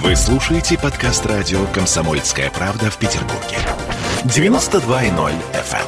Вы 0.00 0.16
слушаете 0.16 0.78
подкаст 0.78 1.26
радио 1.26 1.66
«Комсомольская 1.66 2.50
правда» 2.50 2.90
в 2.90 2.96
Петербурге. 2.96 3.58
92.0 4.24 5.34
FM. 5.52 5.86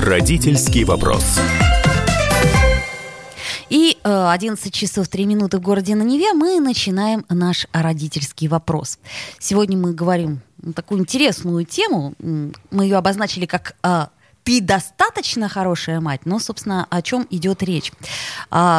Родительский 0.00 0.84
вопрос. 0.84 1.40
И 3.68 3.98
э, 4.04 4.28
11 4.30 4.72
часов 4.72 5.08
3 5.08 5.24
минуты 5.24 5.58
в 5.58 5.60
городе 5.60 5.96
на 5.96 6.04
Неве 6.04 6.32
мы 6.34 6.60
начинаем 6.60 7.24
наш 7.28 7.66
родительский 7.72 8.46
вопрос. 8.46 9.00
Сегодня 9.40 9.76
мы 9.76 9.92
говорим 9.92 10.40
на 10.62 10.72
такую 10.72 11.00
интересную 11.00 11.64
тему. 11.64 12.14
Мы 12.20 12.84
ее 12.84 12.96
обозначили 12.96 13.46
как 13.46 13.74
э, 13.82 14.06
«Ты 14.44 14.60
достаточно 14.60 15.48
хорошая 15.48 16.00
мать?» 16.00 16.20
Но, 16.26 16.38
собственно, 16.38 16.86
о 16.90 17.02
чем 17.02 17.26
идет 17.30 17.62
речь? 17.62 17.92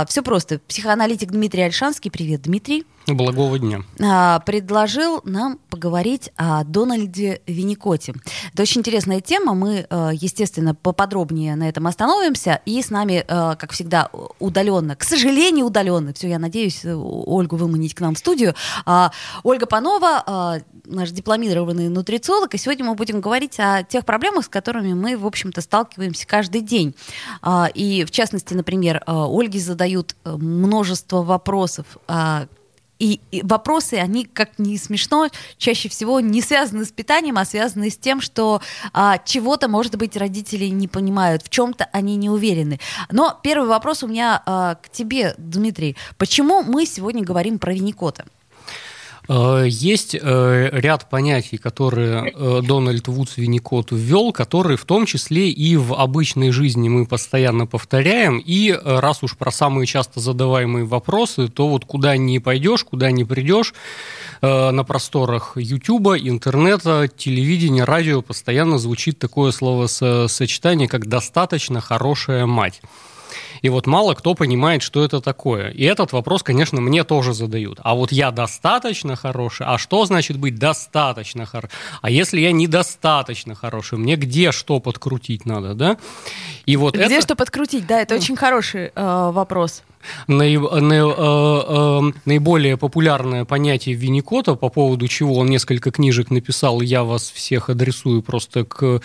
все 0.07 0.21
просто. 0.21 0.59
Психоаналитик 0.59 1.31
Дмитрий 1.31 1.63
Альшанский. 1.63 2.11
Привет, 2.11 2.43
Дмитрий. 2.43 2.85
Благого 3.07 3.59
дня. 3.59 3.83
а, 4.01 4.39
предложил 4.39 5.21
нам 5.25 5.59
поговорить 5.69 6.31
о 6.37 6.63
Дональде 6.63 7.41
Винникоте. 7.45 8.15
Это 8.51 8.63
очень 8.63 8.81
интересная 8.81 9.21
тема. 9.21 9.53
Мы, 9.53 9.85
э, 9.87 10.09
естественно, 10.13 10.73
поподробнее 10.73 11.55
на 11.55 11.69
этом 11.69 11.85
остановимся. 11.85 12.61
И 12.65 12.81
с 12.81 12.89
нами, 12.89 13.23
э, 13.27 13.55
как 13.57 13.73
всегда, 13.73 14.09
удаленно, 14.39 14.95
к 14.95 15.03
сожалению, 15.03 15.67
удаленно. 15.67 16.13
Все, 16.13 16.29
я 16.29 16.39
надеюсь, 16.39 16.83
э, 16.83 16.95
Ольгу 16.95 17.57
выманить 17.57 17.93
к 17.93 18.01
нам 18.01 18.15
в 18.15 18.17
студию. 18.17 18.55
А, 18.85 19.11
Ольга 19.43 19.67
Панова, 19.67 20.61
наш 20.85 21.11
дипломированный 21.11 21.89
нутрициолог. 21.89 22.55
И 22.55 22.57
сегодня 22.57 22.85
мы 22.85 22.95
будем 22.95 23.21
говорить 23.21 23.59
о 23.59 23.83
тех 23.83 24.05
проблемах, 24.05 24.45
с 24.45 24.49
которыми 24.49 24.93
мы, 24.93 25.15
в 25.17 25.27
общем-то, 25.27 25.61
сталкиваемся 25.61 26.25
каждый 26.27 26.61
день. 26.61 26.95
А, 27.41 27.69
И, 27.73 28.03
в 28.03 28.11
частности, 28.11 28.53
например, 28.53 29.03
Ольге 29.05 29.59
задают 29.59 30.15
множество 30.23 31.21
вопросов 31.21 31.85
и, 32.99 33.19
вопросы, 33.43 33.95
они, 33.95 34.25
как 34.25 34.57
ни 34.57 34.77
смешно, 34.77 35.27
чаще 35.57 35.89
всего 35.89 36.19
не 36.19 36.41
связаны 36.41 36.85
с 36.85 36.91
питанием, 36.91 37.37
а 37.37 37.45
связаны 37.45 37.89
с 37.89 37.97
тем, 37.97 38.21
что 38.21 38.61
а, 38.93 39.17
чего-то, 39.19 39.67
может 39.67 39.97
быть, 39.97 40.15
родители 40.15 40.65
не 40.65 40.87
понимают, 40.87 41.43
в 41.43 41.49
чем-то 41.49 41.89
они 41.91 42.15
не 42.15 42.29
уверены. 42.29 42.79
Но 43.11 43.37
первый 43.43 43.67
вопрос 43.67 44.03
у 44.03 44.07
меня 44.07 44.41
а, 44.45 44.75
к 44.75 44.89
тебе, 44.89 45.35
Дмитрий. 45.37 45.97
Почему 46.17 46.63
мы 46.63 46.85
сегодня 46.85 47.23
говорим 47.23 47.59
про 47.59 47.73
Винникота? 47.73 48.25
Э, 49.27 49.65
Есть 49.67 50.15
э, 50.15 50.69
ряд 50.71 51.09
понятий, 51.09 51.57
которые 51.57 52.31
э, 52.31 52.61
Дональд 52.63 53.07
Вудс 53.07 53.37
Винникот 53.37 53.91
ввел, 53.91 54.31
которые 54.31 54.77
в 54.77 54.85
том 54.85 55.05
числе 55.05 55.49
и 55.49 55.75
в 55.77 55.93
обычной 55.93 56.51
жизни 56.51 56.89
мы 56.89 57.05
постоянно 57.05 57.65
повторяем. 57.65 58.41
И 58.45 58.77
раз 58.83 59.23
уж 59.23 59.37
про 59.37 59.51
самые 59.51 59.87
часто 59.87 60.19
задаваемые 60.19 60.85
вопросы, 60.85 61.47
то 61.47 61.67
вот 61.67 61.85
куда 61.85 62.17
не 62.17 62.39
пойдешь, 62.39 62.83
куда 62.83 63.11
не 63.11 63.23
придешь, 63.23 63.73
на 64.41 64.83
просторах 64.83 65.53
Ютуба, 65.55 66.17
интернета, 66.17 67.09
телевидения, 67.15 67.83
радио 67.83 68.21
постоянно 68.21 68.77
звучит 68.77 69.19
такое 69.19 69.51
словосочетание, 69.51 70.87
как 70.87 71.07
«достаточно 71.07 71.81
хорошая 71.81 72.45
мать». 72.45 72.81
И 73.65 73.69
вот 73.69 73.87
мало 73.87 74.13
кто 74.13 74.35
понимает, 74.35 74.83
что 74.83 75.03
это 75.03 75.21
такое. 75.21 75.71
И 75.71 75.83
этот 75.85 76.11
вопрос, 76.11 76.43
конечно, 76.43 76.81
мне 76.81 77.03
тоже 77.03 77.33
задают. 77.33 77.79
А 77.81 77.95
вот 77.95 78.11
я 78.11 78.29
достаточно 78.29 79.15
хороший? 79.15 79.65
А 79.65 79.79
что 79.79 80.05
значит 80.05 80.37
быть 80.37 80.59
достаточно 80.59 81.47
хорошим? 81.47 81.75
А 82.03 82.11
если 82.11 82.41
я 82.41 82.51
недостаточно 82.51 83.55
хороший? 83.55 83.97
Мне 83.97 84.17
где 84.17 84.51
что 84.51 84.79
подкрутить 84.79 85.47
надо, 85.47 85.73
да? 85.73 85.97
И 86.67 86.77
вот 86.77 86.93
Где 86.93 87.05
это... 87.05 87.21
что 87.21 87.35
подкрутить? 87.35 87.87
Да, 87.87 87.99
это 88.01 88.13
очень 88.13 88.35
хороший 88.35 88.91
э, 88.93 89.31
вопрос. 89.33 89.81
Э, 90.27 90.33
э, 90.33 92.11
наиболее 92.25 92.77
популярное 92.77 93.45
понятие 93.45 93.95
Винникота, 93.95 94.55
по 94.55 94.69
поводу 94.69 95.07
чего 95.07 95.35
он 95.35 95.47
несколько 95.47 95.91
книжек 95.91 96.31
написал, 96.31 96.81
я 96.81 97.03
вас 97.03 97.29
всех 97.29 97.69
адресую 97.69 98.21
просто 98.21 98.65
к 98.65 99.01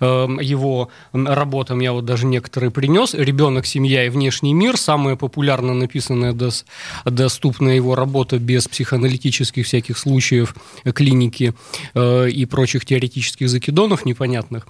э, 0.00 0.28
его 0.40 0.88
работам, 1.12 1.80
я 1.80 1.92
вот 1.92 2.04
даже 2.04 2.26
некоторые 2.26 2.70
принес. 2.70 3.14
«Ребенок, 3.14 3.66
семья 3.66 4.06
и 4.06 4.08
внешний 4.08 4.54
мир», 4.54 4.76
самая 4.76 5.16
популярно 5.16 5.74
написанная, 5.74 6.32
дос- 6.32 6.64
доступная 7.04 7.74
его 7.74 7.94
работа 7.94 8.38
без 8.38 8.68
психоаналитических 8.68 9.66
всяких 9.66 9.98
случаев 9.98 10.54
клиники 10.94 11.54
э, 11.94 12.28
и 12.30 12.44
прочих 12.46 12.84
теоретических 12.84 13.48
закидонов 13.48 14.04
непонятных, 14.04 14.66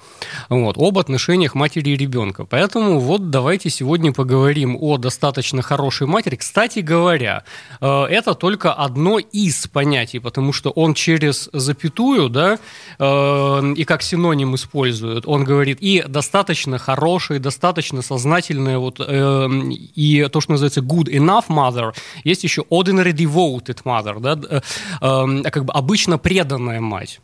вот, 0.49 0.77
об 0.79 0.99
отношениях 0.99 1.55
матери 1.55 1.91
и 1.91 1.97
ребенка. 1.97 2.45
Поэтому 2.45 3.01
вот 3.01 3.31
давайте 3.31 3.71
сегодня 3.71 4.13
поговорим 4.13 4.77
о 4.81 4.97
достаточно 4.97 5.63
хорошей 5.69 6.07
матери. 6.07 6.37
Кстати 6.37 6.81
говоря, 6.81 7.43
э, 7.81 8.05
это 8.11 8.35
только 8.35 8.73
одно 8.73 9.19
из 9.19 9.67
понятий, 9.67 10.21
потому 10.21 10.53
что 10.53 10.71
он 10.71 10.95
через 10.95 11.51
запятую, 11.53 12.29
да, 12.29 12.59
э, 12.99 13.75
и 13.77 13.85
как 13.85 14.03
синоним 14.03 14.55
использует, 14.55 15.27
он 15.27 15.45
говорит 15.45 15.79
и 15.81 16.05
достаточно 16.09 16.79
хорошая, 16.79 17.39
достаточно 17.39 18.03
сознательная, 18.03 18.79
вот, 18.79 19.01
э, 19.01 19.49
и 19.97 20.29
то, 20.33 20.41
что 20.41 20.53
называется 20.53 20.81
good 20.81 21.09
enough 21.13 21.49
mother, 21.49 21.93
есть 22.25 22.45
еще 22.45 22.63
ordinary 22.71 23.13
devoted 23.13 23.83
mother, 23.85 24.21
да, 24.21 25.51
как 25.51 25.65
бы 25.65 25.73
обычно 25.73 26.19
преданная 26.19 26.81
мать. 26.81 27.21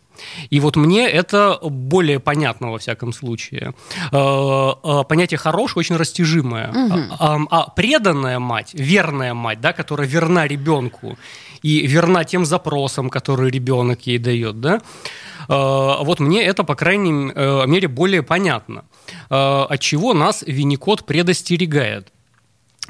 И 0.51 0.61
вот 0.61 0.77
мне 0.77 1.09
это 1.09 1.59
более 1.63 2.21
понятно 2.21 2.71
во 2.71 2.79
всяком 2.79 3.13
случае. 3.13 3.75
Э, 4.13 4.73
э, 4.83 5.05
Понятие 5.09 5.39
хорошее 5.39 5.81
очень 5.81 5.97
растяжимое. 5.97 6.73
А, 7.19 7.39
а 7.51 7.71
преданная 7.71 8.39
мать, 8.39 8.71
верная 8.75 9.35
мать, 9.35 9.61
да, 9.61 9.73
которая 9.73 10.09
верна 10.09 10.47
ребенку 10.47 11.19
и 11.63 11.87
верна 11.87 12.25
тем 12.25 12.45
запросам, 12.45 13.11
которые 13.11 13.51
ребенок 13.51 14.07
ей 14.07 14.19
дает, 14.19 14.61
да, 14.61 14.77
э, 14.77 14.81
вот 15.49 16.21
мне 16.21 16.45
это, 16.45 16.65
по 16.65 16.75
крайней 16.75 17.13
мере, 17.13 17.89
более 17.89 18.23
понятно. 18.23 18.85
От 19.29 19.81
чего 19.81 20.15
нас 20.15 20.43
Винникот 20.47 21.05
предостерегает? 21.05 22.14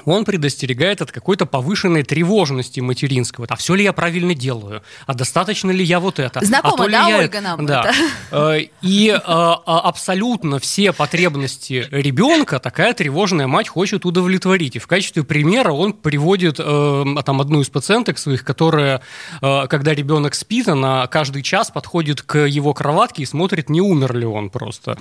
Он 0.05 0.25
предостерегает 0.25 1.03
от 1.03 1.13
какой-то 1.13 1.47
повышенной 1.47 2.03
тревожности 2.03 2.81
материнского. 2.81 3.47
А 3.49 3.57
все 3.57 3.75
ли 3.75 3.85
я 3.85 3.93
правильно 3.93 4.35
делаю? 4.35 4.83
А 5.07 5.15
достаточно 5.15 5.71
ли 5.71 5.85
я 5.85 6.01
вот 6.01 6.19
это? 6.19 6.45
Знакомо, 6.45 6.85
а 6.85 6.89
да, 6.89 7.09
я... 7.09 7.19
Ольга, 7.19 7.41
нам 7.41 7.67
Да. 7.67 7.93
Э, 8.31 8.59
И 8.83 9.09
э, 9.09 9.21
а, 9.25 9.81
абсолютно 9.81 10.59
все 10.59 10.93
потребности 10.93 11.89
ребенка 11.91 12.59
такая 12.59 12.95
тревожная 12.95 13.47
мать 13.47 13.69
хочет 13.69 14.05
удовлетворить. 14.05 14.77
И 14.77 14.79
в 14.79 14.87
качестве 14.87 15.25
примера 15.25 15.73
он 15.73 15.93
приводит 15.93 16.57
э, 16.59 17.05
там, 17.25 17.41
одну 17.41 17.61
из 17.61 17.69
пациенток 17.69 18.19
своих, 18.19 18.45
которая, 18.45 19.01
когда 19.41 19.95
ребенок 19.95 20.35
спит, 20.35 20.69
она 20.69 21.07
каждый 21.07 21.43
час 21.43 21.71
подходит 21.71 22.23
к 22.23 22.39
его 22.39 22.75
кроватке 22.75 23.23
и 23.23 23.27
смотрит, 23.27 23.69
не 23.69 23.81
умер 23.81 24.15
ли 24.17 24.27
он 24.27 24.51
просто. 24.51 24.99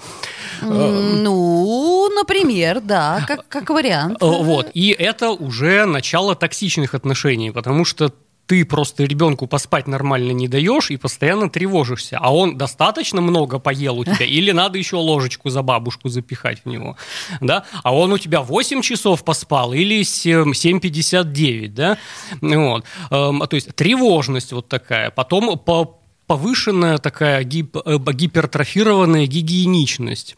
Ну, 0.62 2.10
например, 2.10 2.82
да, 2.82 3.24
как, 3.28 3.48
как 3.48 3.70
вариант. 3.70 4.18
Вот. 4.22 4.70
И 4.74 4.93
это 4.94 5.32
уже 5.32 5.86
начало 5.86 6.36
токсичных 6.36 6.94
отношений, 6.94 7.52
потому 7.52 7.86
что 7.86 8.14
ты 8.46 8.66
просто 8.66 9.04
ребенку 9.04 9.48
поспать 9.48 9.88
нормально 9.88 10.32
не 10.32 10.48
даешь 10.48 10.92
и 10.92 10.98
постоянно 10.98 11.50
тревожишься. 11.50 12.18
А 12.20 12.34
он 12.34 12.58
достаточно 12.58 13.22
много 13.22 13.60
поел 13.60 14.00
у 14.00 14.06
тебя, 14.06 14.26
или 14.26 14.52
надо 14.52 14.78
еще 14.78 14.98
ложечку 14.98 15.50
за 15.50 15.62
бабушку 15.62 16.10
запихать 16.10 16.62
в 16.66 16.68
него, 16.68 16.98
да? 17.42 17.64
А 17.84 17.96
он 17.96 18.12
у 18.12 18.18
тебя 18.18 18.42
8 18.42 18.82
часов 18.82 19.24
поспал 19.24 19.74
или 19.74 20.04
7, 20.04 20.52
7,59, 20.52 21.68
да? 21.70 21.98
Вот. 22.42 22.86
Эм, 23.12 23.40
То 23.48 23.56
есть 23.56 23.74
тревожность 23.76 24.52
вот 24.52 24.68
такая. 24.68 25.10
Потом 25.10 25.58
по 25.58 26.00
повышенная 26.26 27.00
такая 27.00 27.44
гип- 27.44 27.82
э, 27.86 27.98
гипертрофированная 28.14 29.28
гигиеничность, 29.28 30.38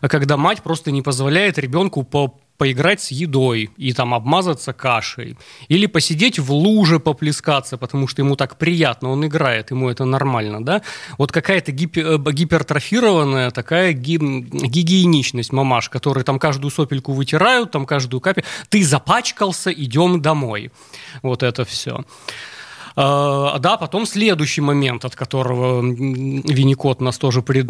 когда 0.00 0.36
мать 0.36 0.62
просто 0.62 0.92
не 0.92 1.02
позволяет 1.02 1.58
ребенку 1.58 2.04
по 2.04 2.38
поиграть 2.56 3.00
с 3.00 3.10
едой 3.10 3.70
и 3.76 3.92
там 3.92 4.14
обмазаться 4.14 4.72
кашей. 4.72 5.36
Или 5.68 5.86
посидеть 5.86 6.38
в 6.38 6.52
луже, 6.52 7.00
поплескаться, 7.00 7.76
потому 7.76 8.06
что 8.08 8.22
ему 8.22 8.36
так 8.36 8.56
приятно, 8.58 9.10
он 9.10 9.26
играет, 9.26 9.70
ему 9.70 9.90
это 9.90 10.04
нормально, 10.04 10.64
да? 10.64 10.82
Вот 11.18 11.32
какая-то 11.32 11.72
гипе- 11.72 12.16
э, 12.16 12.32
гипертрофированная 12.32 13.50
такая 13.50 13.92
ги- 13.92 14.18
гигиеничность 14.18 15.52
мамаш, 15.52 15.88
которые 15.88 16.24
там 16.24 16.38
каждую 16.38 16.70
сопельку 16.70 17.12
вытирают, 17.12 17.70
там 17.70 17.86
каждую 17.86 18.20
капель. 18.20 18.44
Ты 18.68 18.84
запачкался, 18.84 19.72
идем 19.72 20.22
домой. 20.22 20.70
Вот 21.22 21.42
это 21.42 21.64
все. 21.64 22.04
А, 22.96 23.58
да, 23.58 23.76
потом 23.76 24.06
следующий 24.06 24.60
момент, 24.60 25.04
от 25.04 25.16
которого 25.16 25.82
Винникот 25.82 27.00
нас 27.00 27.18
тоже 27.18 27.42
пред, 27.42 27.66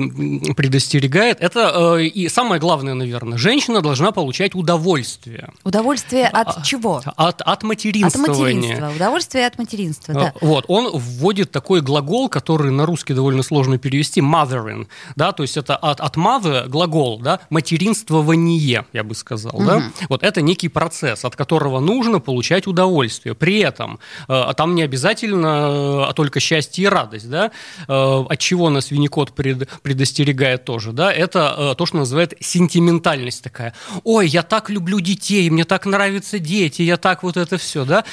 предостерегает, 0.55 1.41
это 1.41 1.97
э, 1.99 2.05
и 2.05 2.29
самое 2.29 2.61
главное, 2.61 2.94
наверное, 2.94 3.38
женщина 3.38 3.81
должна 3.81 4.12
получать 4.12 4.55
удовольствие. 4.55 5.50
Удовольствие 5.65 6.26
от 6.26 6.59
а, 6.59 6.62
чего? 6.62 7.03
От, 7.17 7.41
от 7.41 7.62
материнствования. 7.62 8.75
От 8.75 8.81
материнства. 8.81 8.93
Удовольствие 8.97 9.47
от 9.47 9.59
материнства, 9.59 10.15
да. 10.15 10.35
Вот, 10.43 10.67
он 10.69 10.91
вводит 10.93 11.50
такой 11.50 11.81
глагол, 11.81 12.29
который 12.29 12.70
на 12.70 12.85
русский 12.85 13.15
довольно 13.15 13.43
сложно 13.43 13.79
перевести, 13.79 14.20
mothering, 14.20 14.88
да, 15.17 15.32
то 15.32 15.43
есть 15.43 15.56
это 15.56 15.77
от, 15.77 16.00
от 16.00 16.17
mother 16.17 16.69
глагол, 16.69 17.19
да, 17.19 17.41
материнствование, 17.49 18.85
я 18.93 19.05
бы 19.05 19.15
сказал, 19.15 19.56
угу. 19.56 19.65
да. 19.65 19.82
Вот 20.11 20.23
это 20.23 20.43
некий 20.43 20.69
процесс, 20.69 21.25
от 21.25 21.35
которого 21.35 21.81
нужно 21.81 22.20
получать 22.20 22.67
удовольствие. 22.67 23.35
При 23.35 23.61
этом 23.61 23.99
э, 24.29 24.53
там 24.55 24.75
не 24.75 24.82
обязательно 24.82 25.13
обязательно, 25.14 26.08
а 26.08 26.12
только 26.12 26.40
счастье 26.40 26.84
и 26.84 26.88
радость, 26.88 27.31
да, 27.31 27.50
э, 27.88 28.25
от 28.28 28.38
чего 28.38 28.70
нас 28.70 28.90
Винникот 28.90 29.32
пред, 29.32 29.69
предостерегает 29.82 30.64
тоже, 30.64 30.93
да, 30.93 31.12
это 31.12 31.55
э, 31.56 31.75
то, 31.76 31.87
что 31.87 31.99
называют 31.99 32.34
сентиментальность 32.40 33.43
такая. 33.43 33.75
Ой, 34.02 34.26
я 34.26 34.43
так 34.43 34.70
люблю 34.70 35.00
детей, 35.00 35.49
мне 35.50 35.64
так 35.64 35.87
нравятся 35.87 36.38
дети, 36.38 36.82
я 36.82 36.96
так 36.96 37.22
вот 37.22 37.37
это 37.37 37.56
все, 37.58 37.84
да, 37.84 38.05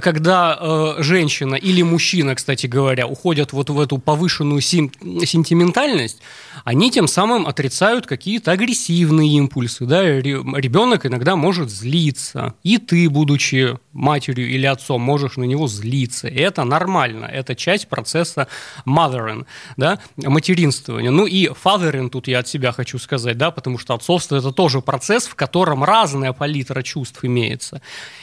когда 0.00 0.58
э, 0.60 0.94
женщина 0.98 1.54
или 1.54 1.82
мужчина, 1.82 2.34
кстати 2.34 2.66
говоря, 2.66 3.06
уходят 3.06 3.52
вот 3.52 3.70
в 3.70 3.80
эту 3.80 3.98
повышенную 3.98 4.60
сентиментальность, 4.60 6.20
они 6.64 6.90
тем 6.90 7.08
самым 7.08 7.46
отрицают 7.46 8.06
какие-то 8.06 8.52
агрессивные 8.52 9.30
импульсы, 9.36 9.86
да, 9.86 10.02
ребенок 10.04 11.06
иногда 11.06 11.36
может 11.36 11.70
злиться, 11.70 12.54
и 12.62 12.78
ты, 12.78 13.08
будучи 13.08 13.78
матерью 13.92 14.48
или 14.50 14.66
отцом, 14.66 15.00
можешь 15.00 15.36
на 15.36 15.44
него 15.44 15.66
злиться, 15.66 16.28
это 16.42 16.64
нормально, 16.64 17.24
это 17.24 17.54
часть 17.54 17.88
процесса 17.88 18.48
mothering, 18.86 19.46
да, 19.76 19.98
материнствования. 20.16 21.10
Ну 21.10 21.26
и 21.26 21.48
fathering 21.48 22.10
тут 22.10 22.28
я 22.28 22.40
от 22.40 22.48
себя 22.48 22.72
хочу 22.72 22.98
сказать, 22.98 23.38
да, 23.38 23.50
потому 23.50 23.78
что 23.78 23.94
отцовство 23.94 24.36
это 24.36 24.52
тоже 24.52 24.80
процесс, 24.80 25.26
в 25.26 25.34
котором 25.34 25.84
разная 25.84 26.32
палитра 26.32 26.82
чувств 26.82 27.24
имеется. 27.24 27.80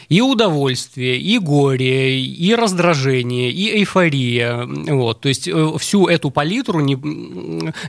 И 0.09 0.21
удовольствие, 0.21 1.17
и 1.17 1.39
горе, 1.39 2.19
и 2.21 2.55
раздражение, 2.55 3.51
и 3.51 3.79
эйфория. 3.79 4.65
Вот, 4.65 5.21
то 5.21 5.29
есть 5.29 5.47
э, 5.47 5.77
всю 5.79 6.07
эту 6.07 6.31
палитру 6.31 6.79
не, 6.79 6.95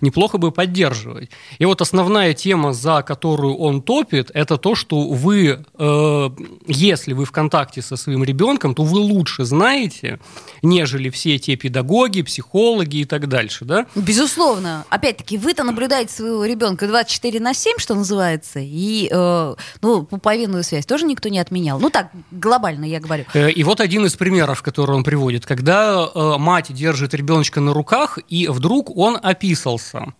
неплохо 0.00 0.38
бы 0.38 0.53
поддерживать. 0.53 1.31
И 1.59 1.65
вот 1.65 1.81
основная 1.81 2.35
тема, 2.35 2.73
за 2.73 3.03
которую 3.03 3.56
он 3.56 3.82
топит, 3.82 4.31
это 4.35 4.56
то, 4.56 4.75
что 4.75 5.09
вы, 5.09 5.65
э, 5.79 6.31
если 6.67 7.12
вы 7.12 7.25
в 7.25 7.32
контакте 7.32 7.82
со 7.82 7.97
своим 7.97 8.23
ребенком, 8.25 8.75
то 8.75 8.82
вы 8.82 8.99
лучше 8.99 9.44
знаете, 9.44 10.19
нежели 10.62 11.11
все 11.11 11.38
те 11.38 11.56
педагоги, 11.56 12.22
психологи 12.22 12.99
и 12.99 13.05
так 13.05 13.28
дальше, 13.28 13.64
да? 13.64 13.87
Безусловно. 13.94 14.84
Опять-таки, 14.90 15.38
вы-то 15.38 15.64
наблюдаете 15.64 16.12
своего 16.12 16.44
ребенка 16.44 16.87
24 16.87 17.40
на 17.40 17.55
7, 17.55 17.78
что 17.78 17.94
называется, 17.94 18.61
и 18.61 19.08
э, 19.11 19.55
ну, 19.82 20.02
пуповинную 20.05 20.64
связь 20.64 20.87
тоже 20.87 21.06
никто 21.06 21.28
не 21.28 21.38
отменял. 21.38 21.78
Ну 21.81 21.90
так, 21.90 22.11
глобально 22.31 22.84
я 22.84 23.00
говорю. 23.00 23.25
Э, 23.34 23.50
и 23.50 23.62
вот 23.64 23.81
один 23.81 24.06
из 24.06 24.17
примеров, 24.17 24.62
который 24.62 24.94
он 24.94 25.05
приводит. 25.05 25.46
Когда 25.46 26.08
э, 26.14 26.34
мать 26.38 26.72
держит 26.72 27.14
ребеночка 27.14 27.61
на 27.61 27.72
руках, 27.72 28.19
и 28.28 28.49
вдруг 28.49 28.96
он 28.96 29.19
описался. 29.20 30.14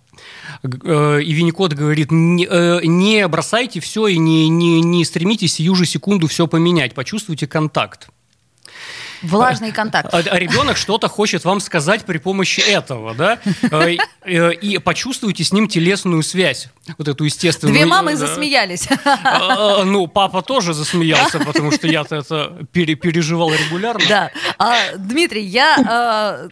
Э, 0.62 1.20
и 1.23 1.32
Винникот 1.32 1.75
говорит, 1.75 2.11
не, 2.11 2.47
не 2.87 3.29
бросайте 3.29 3.81
все 3.81 4.06
и 4.06 4.19
не, 4.19 4.49
не, 4.49 4.81
не 4.81 5.05
стремитесь 5.05 5.55
сию 5.55 5.75
же 5.75 5.87
секунду 5.87 6.26
все 6.26 6.47
поменять, 6.47 6.94
почувствуйте 6.94 7.47
контакт. 7.47 8.08
Влажный 9.22 9.72
контакт. 9.72 10.12
А, 10.12 10.19
а 10.19 10.38
ребенок 10.38 10.76
что-то 10.76 11.08
хочет 11.08 11.44
вам 11.44 11.61
сказать 11.61 12.05
при 12.05 12.19
помощи 12.19 12.61
этого, 12.61 13.14
да? 13.14 13.38
Э, 13.72 13.96
э, 14.25 14.52
и 14.55 14.78
почувствуйте 14.78 15.44
с 15.44 15.52
ним 15.52 15.69
телесную 15.69 16.22
связь. 16.22 16.69
Вот 16.99 17.08
эту 17.08 17.25
естественную. 17.25 17.76
Две 17.76 17.87
мамы 17.87 18.17
засмеялись. 18.17 18.88
А, 19.05 19.84
ну, 19.84 20.06
папа 20.06 20.43
тоже 20.43 20.75
засмеялся, 20.75 21.38
потому 21.38 21.70
что 21.70 21.87
я-то 21.87 22.17
это 22.17 22.67
переживал 22.72 23.52
регулярно. 23.52 24.05
Да. 24.08 24.31
Дмитрий, 24.96 25.44
я 25.44 26.49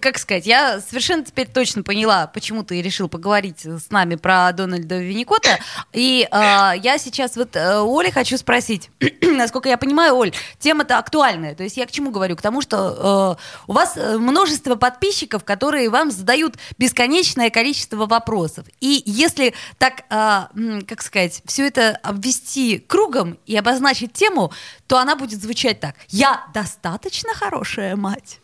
как 0.00 0.18
сказать, 0.18 0.46
я 0.46 0.80
совершенно 0.80 1.24
теперь 1.24 1.48
точно 1.48 1.82
поняла, 1.82 2.26
почему 2.26 2.62
ты 2.62 2.82
решил 2.82 3.08
поговорить 3.08 3.64
с 3.64 3.90
нами 3.90 4.16
про 4.16 4.52
Дональда 4.52 4.98
Винникота. 4.98 5.58
И 5.92 6.28
э, 6.30 6.34
я 6.34 6.98
сейчас 6.98 7.36
вот 7.36 7.56
э, 7.56 7.80
Оле 7.80 8.10
хочу 8.10 8.36
спросить, 8.36 8.90
насколько 9.22 9.68
я 9.68 9.78
понимаю, 9.78 10.14
Оль, 10.14 10.32
тема-то 10.58 10.98
актуальная. 10.98 11.54
То 11.54 11.62
есть 11.62 11.76
я 11.76 11.86
к 11.86 11.90
чему 11.90 12.10
говорю? 12.10 12.36
К 12.36 12.42
тому, 12.42 12.62
что 12.62 13.38
э, 13.38 13.62
у 13.66 13.72
вас 13.72 13.96
э, 13.96 14.18
множество 14.18 14.74
подписчиков, 14.76 15.44
которые 15.44 15.90
вам 15.90 16.10
задают 16.10 16.56
бесконечное 16.78 17.50
количество 17.50 18.06
вопросов. 18.06 18.66
И 18.80 19.02
если 19.06 19.54
так, 19.78 20.04
э, 20.10 20.80
как 20.86 21.02
сказать, 21.02 21.42
все 21.46 21.66
это 21.66 21.98
обвести 22.02 22.78
кругом 22.78 23.38
и 23.46 23.56
обозначить 23.56 24.12
тему, 24.12 24.52
то 24.86 24.98
она 24.98 25.16
будет 25.16 25.40
звучать 25.40 25.80
так. 25.80 25.94
Я 26.08 26.46
достаточно 26.52 27.34
хорошая 27.34 27.96
мать. 27.96 28.40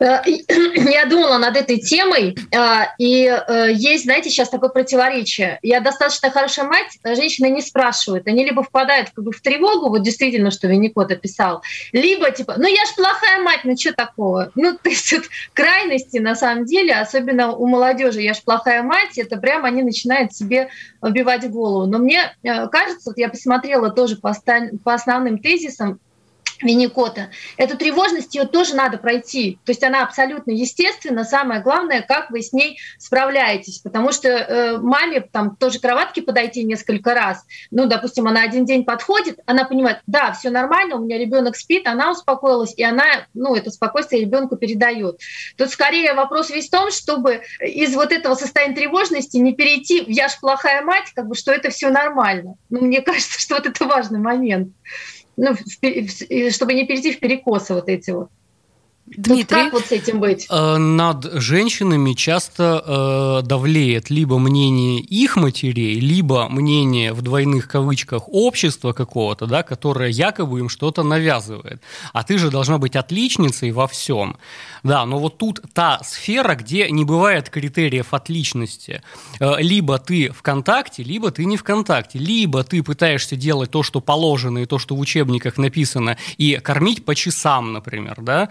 Э, 0.00 0.20
я 0.26 1.06
думала 1.06 1.38
над 1.38 1.56
этой 1.56 1.78
темой, 1.78 2.36
э, 2.36 2.58
и 2.98 3.24
э, 3.26 3.72
есть, 3.72 4.04
знаете, 4.04 4.30
сейчас 4.30 4.48
такое 4.48 4.70
противоречие. 4.70 5.58
Я 5.62 5.80
достаточно 5.80 6.30
хорошая 6.30 6.66
мать, 6.66 6.98
женщины 7.04 7.48
не 7.50 7.60
спрашивают. 7.60 8.26
Они 8.26 8.44
либо 8.44 8.62
впадают 8.62 9.10
как 9.10 9.24
бы 9.24 9.32
в 9.32 9.40
тревогу, 9.40 9.88
вот 9.88 10.02
действительно, 10.02 10.50
что 10.50 10.68
Винникот 10.68 11.10
описал, 11.10 11.62
либо 11.92 12.30
типа, 12.30 12.54
ну 12.56 12.68
я 12.68 12.84
ж 12.84 12.94
плохая 12.96 13.42
мать, 13.42 13.60
ну 13.64 13.76
что 13.76 13.92
такого? 13.92 14.52
Ну, 14.54 14.76
то 14.82 14.88
есть 14.88 15.12
вот, 15.12 15.24
крайности 15.52 16.18
на 16.18 16.34
самом 16.34 16.64
деле, 16.64 16.94
особенно 16.94 17.52
у 17.52 17.66
молодежи, 17.66 18.20
я 18.20 18.34
ж 18.34 18.42
плохая 18.42 18.82
мать, 18.82 19.18
это 19.18 19.36
прям 19.36 19.64
они 19.64 19.82
начинают 19.82 20.32
себе 20.32 20.68
вбивать 21.02 21.48
голову. 21.50 21.86
Но 21.86 21.98
мне 21.98 22.32
кажется, 22.42 23.10
вот 23.10 23.18
я 23.18 23.28
посмотрела 23.28 23.90
тоже 23.90 24.16
по, 24.16 24.32
по 24.84 24.94
основным 24.94 25.38
тезисам, 25.38 26.00
Винникота. 26.62 27.30
Эту 27.56 27.76
тревожность 27.76 28.34
ее 28.34 28.44
тоже 28.44 28.74
надо 28.74 28.98
пройти. 28.98 29.58
То 29.64 29.70
есть 29.70 29.82
она 29.84 30.02
абсолютно 30.02 30.50
естественна. 30.50 31.24
Самое 31.24 31.62
главное, 31.62 32.02
как 32.02 32.30
вы 32.30 32.42
с 32.42 32.52
ней 32.52 32.78
справляетесь. 32.98 33.78
Потому 33.78 34.12
что 34.12 34.28
э, 34.28 34.78
маме 34.78 35.20
там 35.20 35.56
тоже 35.56 35.78
кроватки 35.80 36.20
подойти 36.20 36.64
несколько 36.64 37.14
раз. 37.14 37.44
Ну, 37.70 37.86
допустим, 37.86 38.26
она 38.26 38.42
один 38.42 38.64
день 38.64 38.84
подходит, 38.84 39.38
она 39.46 39.64
понимает, 39.64 40.00
да, 40.06 40.32
все 40.32 40.50
нормально, 40.50 40.96
у 40.96 41.04
меня 41.04 41.18
ребенок 41.18 41.56
спит, 41.56 41.86
она 41.86 42.10
успокоилась, 42.10 42.74
и 42.76 42.82
она, 42.82 43.04
ну, 43.34 43.54
это 43.54 43.70
спокойствие 43.70 44.22
ребенку 44.22 44.56
передает. 44.56 45.20
Тут 45.56 45.70
скорее 45.70 46.14
вопрос 46.14 46.50
весь 46.50 46.68
в 46.68 46.70
том, 46.70 46.90
чтобы 46.90 47.42
из 47.60 47.94
вот 47.94 48.12
этого 48.12 48.34
состояния 48.34 48.74
тревожности 48.74 49.36
не 49.36 49.54
перейти 49.54 50.02
в 50.02 50.08
«я 50.08 50.28
ж 50.28 50.32
плохая 50.40 50.82
мать», 50.82 51.12
как 51.14 51.26
бы, 51.26 51.34
что 51.34 51.52
это 51.52 51.70
все 51.70 51.90
нормально. 51.90 52.54
Ну, 52.70 52.80
мне 52.80 53.00
кажется, 53.02 53.40
что 53.40 53.54
вот 53.54 53.66
это 53.66 53.84
важный 53.84 54.18
момент 54.18 54.72
ну, 55.38 55.54
чтобы 56.50 56.74
не 56.74 56.84
перейти 56.84 57.12
в 57.12 57.20
перекосы 57.20 57.74
вот 57.74 57.88
эти 57.88 58.10
вот. 58.10 58.30
Дмитрий, 59.16 59.56
вот 59.56 59.64
как 59.64 59.72
вот 59.72 59.86
с 59.86 59.92
этим 59.92 60.20
быть? 60.20 60.46
Э, 60.50 60.76
над 60.76 61.32
женщинами 61.40 62.12
часто 62.12 63.40
э, 63.42 63.46
давлеет 63.46 64.10
либо 64.10 64.38
мнение 64.38 65.00
их 65.00 65.36
матерей, 65.36 65.98
либо 65.98 66.48
мнение 66.48 67.12
в 67.12 67.22
двойных 67.22 67.68
кавычках 67.68 68.28
общества 68.28 68.92
какого-то, 68.92 69.46
да, 69.46 69.62
которое 69.62 70.10
якобы 70.10 70.60
им 70.60 70.68
что-то 70.68 71.02
навязывает. 71.02 71.80
А 72.12 72.22
ты 72.22 72.38
же 72.38 72.50
должна 72.50 72.78
быть 72.78 72.96
отличницей 72.96 73.70
во 73.70 73.86
всем. 73.86 74.36
Да, 74.82 75.06
но 75.06 75.18
вот 75.18 75.38
тут 75.38 75.60
та 75.72 76.00
сфера, 76.04 76.54
где 76.54 76.90
не 76.90 77.04
бывает 77.04 77.50
критериев 77.50 78.12
отличности. 78.14 79.02
Э, 79.40 79.56
либо 79.58 79.98
ты 79.98 80.30
в 80.30 80.42
контакте, 80.42 81.02
либо 81.02 81.30
ты 81.30 81.44
не 81.44 81.56
в 81.56 81.62
контакте. 81.62 82.18
Либо 82.18 82.62
ты 82.64 82.82
пытаешься 82.82 83.36
делать 83.36 83.70
то, 83.70 83.82
что 83.82 84.00
положено, 84.00 84.58
и 84.58 84.66
то, 84.66 84.78
что 84.78 84.94
в 84.94 85.00
учебниках 85.00 85.56
написано, 85.56 86.16
и 86.36 86.56
кормить 86.62 87.04
по 87.04 87.14
часам, 87.14 87.72
например, 87.72 88.16
да, 88.18 88.48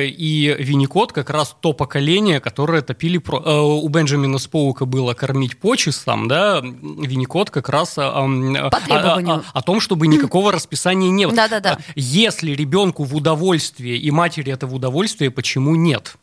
и 0.00 0.54
Винникот 0.58 1.12
как 1.12 1.30
раз 1.30 1.56
то 1.60 1.72
поколение, 1.72 2.40
которое 2.40 2.82
топили... 2.82 3.18
Про... 3.18 3.42
Э, 3.44 3.60
у 3.60 3.88
Бенджамина 3.88 4.38
Споука 4.38 4.84
было 4.84 5.14
кормить 5.14 5.58
по 5.58 5.76
часам, 5.76 6.28
да, 6.28 6.60
Винникот 6.60 7.50
как 7.50 7.68
раз 7.68 7.98
о, 7.98 8.10
о, 8.10 8.70
о, 8.70 9.42
о 9.52 9.62
том, 9.62 9.80
чтобы 9.80 10.06
никакого 10.06 10.52
расписания 10.52 11.10
не 11.10 11.26
было. 11.26 11.36
Да-да-да. 11.36 11.78
Если 11.94 12.52
ребенку 12.52 13.04
в 13.04 13.14
удовольствие 13.14 13.96
и 13.96 14.10
матери 14.10 14.52
это 14.52 14.66
в 14.66 14.74
удовольствие, 14.74 15.30
почему 15.30 15.76
нет? 15.76 16.16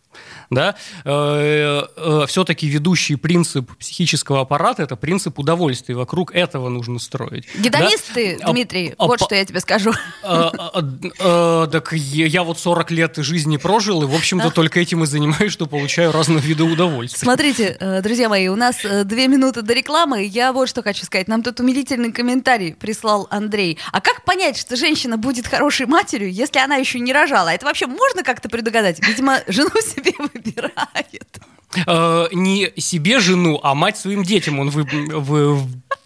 Да, 0.50 0.76
э, 1.06 1.84
э, 1.96 2.26
все-таки 2.28 2.68
ведущий 2.68 3.16
принцип 3.16 3.72
психического 3.78 4.42
аппарата– 4.42 4.84
это 4.84 4.96
принцип 4.96 5.40
удовольствия. 5.40 5.96
Вокруг 5.96 6.36
этого 6.36 6.70
нужно 6.70 7.00
строить. 7.00 7.48
Гедонист 7.58 8.12
да? 8.14 8.52
Дмитрий, 8.52 8.94
а, 8.98 9.08
вот 9.08 9.22
а, 9.22 9.26
что 9.26 9.36
я 9.36 9.46
тебе 9.46 9.62
скажу. 9.62 9.94
А, 10.24 10.52
а, 10.74 10.84
а, 11.20 11.68
так 11.68 11.94
я 11.94 12.44
вот 12.44 12.60
40 12.60 12.92
лет 12.92 13.16
жизни 13.18 13.58
прожил, 13.58 14.04
и, 14.04 14.06
в 14.06 14.14
общем-то, 14.14 14.48
а? 14.48 14.52
только 14.52 14.80
этим 14.82 15.04
и 15.04 15.06
занимаюсь, 15.06 15.54
что 15.54 15.68
получаю 15.68 16.12
разные 16.12 16.40
виды 16.40 16.64
удовольствия. 16.64 17.20
Смотрите, 17.20 17.78
э, 17.80 18.02
друзья 18.02 18.28
мои, 18.28 18.48
у 18.50 18.56
нас 18.56 18.78
две 19.06 19.28
минуты 19.28 19.62
до 19.62 19.74
рекламы. 19.74 20.26
Я 20.26 20.52
вот 20.52 20.68
что 20.68 20.84
хочу 20.84 21.06
сказать. 21.06 21.28
Нам 21.28 21.44
тут 21.44 21.60
умилительный 21.60 22.12
комментарий 22.12 22.74
прислал 22.74 23.28
Андрей. 23.30 23.78
А 23.92 24.02
как 24.02 24.26
понять, 24.26 24.58
что 24.58 24.76
женщина 24.76 25.18
будет 25.18 25.48
хорошей 25.48 25.86
матерью, 25.86 26.32
если 26.32 26.60
она 26.60 26.76
еще 26.76 27.00
не 27.00 27.14
рожала? 27.14 27.50
Это 27.50 27.66
вообще 27.66 27.88
можно 27.88 28.24
как-то 28.24 28.50
предугадать? 28.50 29.00
Видимо, 29.06 29.40
жену 29.48 29.70
себе 29.82 30.01
выбирает. 30.18 31.40
Э, 31.88 32.28
не 32.32 32.74
себе 32.78 33.20
жену, 33.20 33.60
а 33.64 33.76
мать 33.76 33.98
своим 33.98 34.24
детям 34.24 34.60
он 34.60 34.70
вы, 34.70 34.84
вы, 34.84 35.58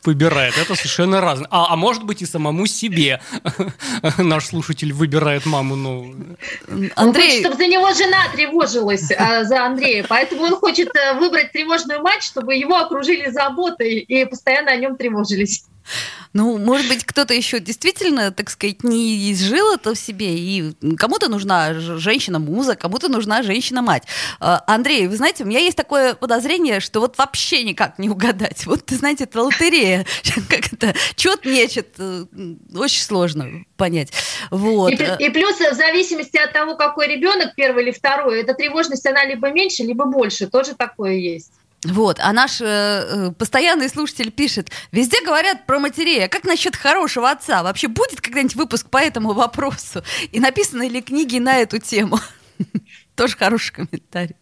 выбирает. 0.03 0.57
Это 0.57 0.75
совершенно 0.75 1.21
разное. 1.21 1.47
А, 1.49 1.73
а 1.73 1.75
может 1.75 2.03
быть 2.03 2.21
и 2.21 2.25
самому 2.25 2.67
себе 2.67 3.21
наш 4.17 4.47
слушатель 4.47 4.93
выбирает 4.93 5.45
маму. 5.45 5.75
Ну... 5.75 6.15
Андрей... 6.67 6.91
Он 6.95 7.13
хочет, 7.13 7.39
чтобы 7.39 7.55
за 7.55 7.67
него 7.67 7.93
жена 7.93 8.27
тревожилась 8.33 9.11
а, 9.11 9.43
за 9.43 9.65
Андрея. 9.65 10.05
Поэтому 10.07 10.43
он 10.43 10.55
хочет 10.55 10.89
э, 10.95 11.13
выбрать 11.19 11.51
тревожную 11.51 12.01
мать, 12.01 12.23
чтобы 12.23 12.55
его 12.55 12.75
окружили 12.75 13.29
заботой 13.29 13.99
и 13.99 14.25
постоянно 14.25 14.71
о 14.71 14.75
нем 14.75 14.95
тревожились. 14.97 15.65
Ну, 16.33 16.57
может 16.57 16.87
быть, 16.87 17.05
кто-то 17.05 17.33
еще 17.33 17.59
действительно, 17.59 18.31
так 18.31 18.49
сказать, 18.49 18.83
не 18.83 19.31
изжил 19.31 19.73
это 19.73 19.93
в 19.93 19.97
себе, 19.97 20.37
и 20.37 20.73
кому-то 20.97 21.29
нужна 21.29 21.73
женщина-муза, 21.73 22.75
кому-то 22.75 23.07
нужна 23.07 23.41
женщина-мать. 23.41 24.03
А, 24.39 24.63
Андрей, 24.67 25.07
вы 25.07 25.15
знаете, 25.15 25.43
у 25.43 25.47
меня 25.47 25.59
есть 25.59 25.77
такое 25.77 26.13
подозрение, 26.13 26.79
что 26.79 26.99
вот 26.99 27.17
вообще 27.17 27.63
никак 27.63 27.99
не 27.99 28.09
угадать. 28.09 28.65
Вот, 28.65 28.89
знаете, 28.89 29.25
это 29.25 29.41
лотерея. 29.41 30.05
Как 30.49 30.73
это? 30.73 30.93
Чет 31.15 31.45
нечет. 31.45 31.95
Э, 31.99 32.25
очень 32.75 33.01
сложно 33.01 33.63
понять. 33.77 34.11
Вот. 34.51 34.91
И, 34.91 34.95
и 35.19 35.29
плюс, 35.29 35.55
в 35.57 35.73
зависимости 35.73 36.37
от 36.37 36.51
того, 36.51 36.75
какой 36.75 37.07
ребенок, 37.07 37.55
первый 37.55 37.83
или 37.83 37.91
второй, 37.91 38.41
эта 38.41 38.53
тревожность, 38.53 39.05
она 39.05 39.23
либо 39.25 39.51
меньше, 39.51 39.83
либо 39.83 40.05
больше. 40.05 40.47
Тоже 40.47 40.73
такое 40.75 41.13
есть. 41.13 41.51
Вот, 41.85 42.19
а 42.19 42.33
наш 42.33 42.61
э, 42.61 42.65
э, 42.65 43.31
постоянный 43.37 43.89
слушатель 43.89 44.31
пишет, 44.31 44.71
везде 44.91 45.23
говорят 45.23 45.67
про 45.67 45.77
матерей, 45.77 46.25
а 46.25 46.27
как 46.27 46.43
насчет 46.43 46.75
хорошего 46.75 47.29
отца? 47.29 47.61
Вообще 47.61 47.87
будет 47.87 48.21
когда-нибудь 48.21 48.55
выпуск 48.55 48.89
по 48.89 48.97
этому 48.97 49.33
вопросу? 49.33 50.03
И 50.31 50.39
написаны 50.39 50.87
ли 50.89 51.01
книги 51.01 51.37
на 51.37 51.57
эту 51.57 51.77
тему? 51.77 52.19
Тоже 53.15 53.37
хороший 53.37 53.73
комментарий. 53.73 54.35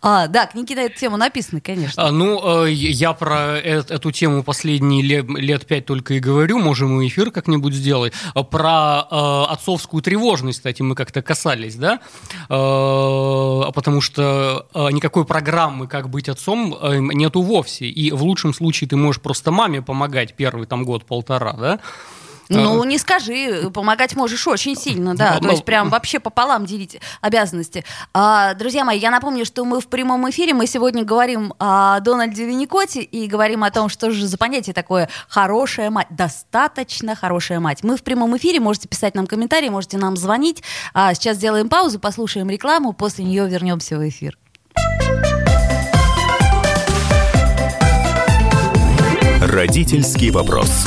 А, 0.00 0.26
да, 0.28 0.46
книги 0.46 0.74
на 0.74 0.80
эту 0.80 0.98
тему 0.98 1.16
написаны, 1.16 1.60
конечно. 1.60 2.06
А, 2.06 2.10
ну, 2.10 2.66
э, 2.66 2.72
я 2.72 3.12
про 3.12 3.58
э 3.58 3.82
эту 3.88 4.10
тему 4.12 4.42
последние 4.42 5.02
лет, 5.02 5.26
лет 5.28 5.66
пять 5.66 5.86
только 5.86 6.14
и 6.14 6.20
говорю, 6.20 6.58
можем 6.58 7.00
и 7.00 7.08
эфир 7.08 7.30
как-нибудь 7.30 7.74
сделать. 7.74 8.12
А 8.34 8.42
про 8.42 9.06
э, 9.10 9.52
отцовскую 9.52 10.02
тревожность, 10.02 10.58
кстати, 10.58 10.82
мы 10.82 10.94
как-то 10.94 11.22
касались, 11.22 11.76
да? 11.76 12.00
Э, 12.48 13.72
потому 13.72 14.00
что 14.00 14.66
никакой 14.92 15.24
программы, 15.24 15.86
как 15.86 16.08
быть 16.08 16.28
отцом, 16.28 16.76
нету 17.12 17.42
вовсе. 17.42 17.86
И 17.86 18.10
в 18.10 18.22
лучшем 18.22 18.54
случае 18.54 18.88
ты 18.88 18.96
можешь 18.96 19.20
просто 19.20 19.50
маме 19.50 19.82
помогать 19.82 20.34
первый 20.34 20.66
там 20.66 20.84
год-полтора, 20.84 21.52
да? 21.54 21.80
Ну, 22.48 22.84
не 22.84 22.98
скажи, 22.98 23.70
помогать 23.72 24.14
можешь 24.16 24.46
очень 24.46 24.76
сильно, 24.76 25.14
да. 25.14 25.38
То 25.38 25.50
есть 25.50 25.64
прям 25.64 25.88
вообще 25.90 26.18
пополам 26.18 26.66
делить 26.66 27.00
обязанности. 27.20 27.84
А, 28.12 28.54
друзья 28.54 28.84
мои, 28.84 28.98
я 28.98 29.10
напомню, 29.10 29.44
что 29.44 29.64
мы 29.64 29.80
в 29.80 29.88
прямом 29.88 30.28
эфире, 30.30 30.54
мы 30.54 30.66
сегодня 30.66 31.04
говорим 31.04 31.54
о 31.58 32.00
Дональде 32.00 32.46
Винникоте 32.46 33.02
и 33.02 33.26
говорим 33.26 33.64
о 33.64 33.70
том, 33.70 33.88
что 33.88 34.10
же 34.10 34.26
за 34.26 34.38
понятие 34.38 34.74
такое 34.74 35.08
хорошая 35.28 35.90
мать, 35.90 36.08
достаточно 36.10 37.14
хорошая 37.14 37.60
мать. 37.60 37.82
Мы 37.82 37.96
в 37.96 38.02
прямом 38.02 38.36
эфире, 38.36 38.60
можете 38.60 38.88
писать 38.88 39.14
нам 39.14 39.26
комментарии, 39.26 39.68
можете 39.68 39.98
нам 39.98 40.16
звонить. 40.16 40.62
А 40.92 41.14
сейчас 41.14 41.36
сделаем 41.36 41.68
паузу, 41.68 41.98
послушаем 41.98 42.48
рекламу, 42.50 42.92
после 42.92 43.24
нее 43.24 43.48
вернемся 43.48 43.98
в 43.98 44.08
эфир. 44.08 44.38
Родительский 49.40 50.30
вопрос. 50.30 50.86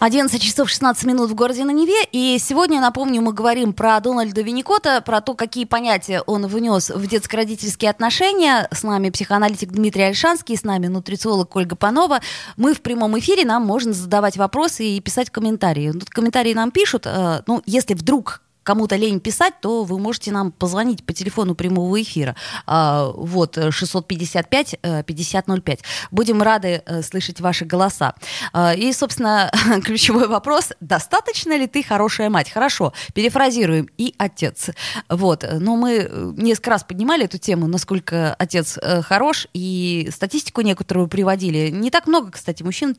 11 0.00 0.40
часов 0.40 0.70
16 0.70 1.04
минут 1.04 1.30
в 1.30 1.34
городе 1.34 1.62
на 1.62 1.72
Неве. 1.72 2.08
И 2.10 2.38
сегодня, 2.38 2.80
напомню, 2.80 3.20
мы 3.20 3.34
говорим 3.34 3.74
про 3.74 4.00
Дональда 4.00 4.40
Винникота, 4.40 5.02
про 5.02 5.20
то, 5.20 5.34
какие 5.34 5.66
понятия 5.66 6.22
он 6.22 6.46
внес 6.46 6.88
в 6.88 7.06
детско-родительские 7.06 7.90
отношения. 7.90 8.66
С 8.72 8.82
нами 8.82 9.10
психоаналитик 9.10 9.70
Дмитрий 9.70 10.04
Альшанский, 10.04 10.56
с 10.56 10.64
нами 10.64 10.86
нутрициолог 10.86 11.54
Ольга 11.54 11.76
Панова. 11.76 12.20
Мы 12.56 12.72
в 12.72 12.80
прямом 12.80 13.18
эфире, 13.18 13.44
нам 13.44 13.62
можно 13.62 13.92
задавать 13.92 14.38
вопросы 14.38 14.86
и 14.86 15.00
писать 15.00 15.28
комментарии. 15.28 15.92
Тут 15.92 16.08
комментарии 16.08 16.54
нам 16.54 16.70
пишут. 16.70 17.02
Э, 17.04 17.42
ну, 17.46 17.62
если 17.66 17.92
вдруг 17.92 18.40
кому-то 18.62 18.96
лень 18.96 19.20
писать, 19.20 19.54
то 19.60 19.84
вы 19.84 19.98
можете 19.98 20.32
нам 20.32 20.52
позвонить 20.52 21.04
по 21.04 21.12
телефону 21.12 21.54
прямого 21.54 22.00
эфира. 22.00 22.36
А, 22.66 23.10
вот, 23.14 23.56
655-5005. 23.56 24.78
Э, 24.82 25.76
Будем 26.10 26.42
рады 26.42 26.82
э, 26.84 27.02
слышать 27.02 27.40
ваши 27.40 27.64
голоса. 27.64 28.14
А, 28.52 28.74
и, 28.74 28.92
собственно, 28.92 29.50
ключевой 29.84 30.28
вопрос. 30.28 30.72
Достаточно 30.80 31.56
ли 31.56 31.66
ты 31.66 31.82
хорошая 31.82 32.30
мать? 32.30 32.50
Хорошо, 32.50 32.92
перефразируем. 33.14 33.88
И 33.98 34.14
отец. 34.18 34.70
Вот. 35.08 35.44
Но 35.58 35.76
мы 35.76 36.06
э, 36.08 36.32
несколько 36.36 36.70
раз 36.70 36.84
поднимали 36.84 37.24
эту 37.24 37.38
тему, 37.38 37.66
насколько 37.66 38.34
отец 38.34 38.78
хорош, 39.02 39.46
и 39.54 40.08
статистику 40.12 40.60
некоторую 40.60 41.08
приводили. 41.08 41.70
Не 41.70 41.90
так 41.90 42.06
много, 42.06 42.30
кстати, 42.30 42.62
мужчин 42.62 42.96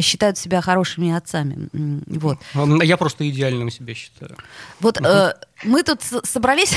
считают 0.00 0.38
себя 0.38 0.60
хорошими 0.60 1.12
отцами. 1.12 1.68
Вот. 2.06 2.38
Я 2.54 2.96
просто 2.96 3.28
идеальным 3.28 3.70
себя 3.70 3.94
считаю. 3.94 4.36
Вот 4.80 4.87
э, 4.96 5.34
мы 5.64 5.82
тут 5.82 6.00
собрались 6.24 6.74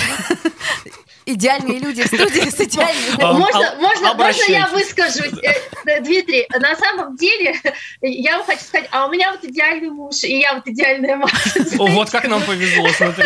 идеальные 1.25 1.79
люди 1.79 2.03
в 2.03 2.07
студии 2.07 2.49
с 2.49 2.59
идеальными... 2.59 3.21
А, 3.21 3.33
можно, 3.33 3.75
можно, 3.79 4.13
можно 4.13 4.43
я 4.51 4.67
выскажусь? 4.67 5.33
Э, 5.43 5.53
э, 5.85 6.01
Дмитрий, 6.01 6.47
на 6.59 6.75
самом 6.75 7.15
деле, 7.15 7.55
я 8.01 8.37
вам 8.37 8.45
хочу 8.45 8.63
сказать, 8.63 8.87
а 8.91 9.05
у 9.05 9.11
меня 9.11 9.31
вот 9.31 9.43
идеальный 9.43 9.89
муж, 9.89 10.23
и 10.23 10.39
я 10.39 10.55
вот 10.55 10.67
идеальная 10.67 11.17
мать. 11.17 11.31
Вот 11.75 12.09
как 12.09 12.27
нам 12.27 12.41
повезло, 12.43 12.87
смотри. 12.89 13.25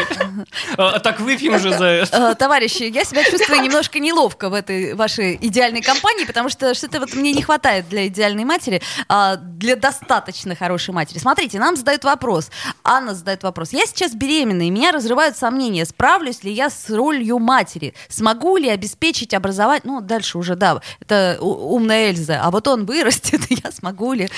А, 0.77 0.99
так 0.99 1.19
выпьем 1.19 1.57
же 1.59 1.71
за 1.71 1.85
это. 1.85 2.31
Э, 2.31 2.35
товарищи, 2.35 2.83
я 2.83 3.03
себя 3.03 3.23
чувствую 3.23 3.61
немножко 3.61 3.99
неловко 3.99 4.49
в 4.49 4.53
этой 4.53 4.93
вашей 4.93 5.35
идеальной 5.41 5.81
компании, 5.81 6.25
потому 6.25 6.49
что 6.49 6.73
что-то 6.73 6.99
вот 6.99 7.13
мне 7.13 7.31
не 7.31 7.41
хватает 7.41 7.87
для 7.89 8.07
идеальной 8.07 8.43
матери, 8.43 8.81
а, 9.07 9.35
для 9.35 9.75
достаточно 9.75 10.55
хорошей 10.55 10.93
матери. 10.93 11.19
Смотрите, 11.19 11.59
нам 11.59 11.75
задают 11.75 12.03
вопрос. 12.03 12.49
Анна 12.83 13.13
задает 13.13 13.43
вопрос. 13.43 13.71
Я 13.71 13.85
сейчас 13.85 14.13
беременна, 14.13 14.67
и 14.67 14.69
меня 14.69 14.91
разрывают 14.91 15.37
сомнения, 15.37 15.85
справлюсь 15.85 16.43
ли 16.43 16.51
я 16.51 16.69
с 16.69 16.89
ролью 16.89 17.39
матери 17.39 17.84
матери. 17.85 17.93
Смогу 18.09 18.57
ли 18.57 18.69
обеспечить 18.69 19.33
образование? 19.33 19.81
Ну, 19.85 20.01
дальше 20.01 20.37
уже, 20.37 20.55
да, 20.55 20.81
это 20.99 21.37
умная 21.41 22.11
Эльза. 22.11 22.41
А 22.41 22.51
вот 22.51 22.67
он 22.67 22.85
вырастет, 22.85 23.41
я 23.49 23.71
смогу 23.71 24.13
ли? 24.13 24.29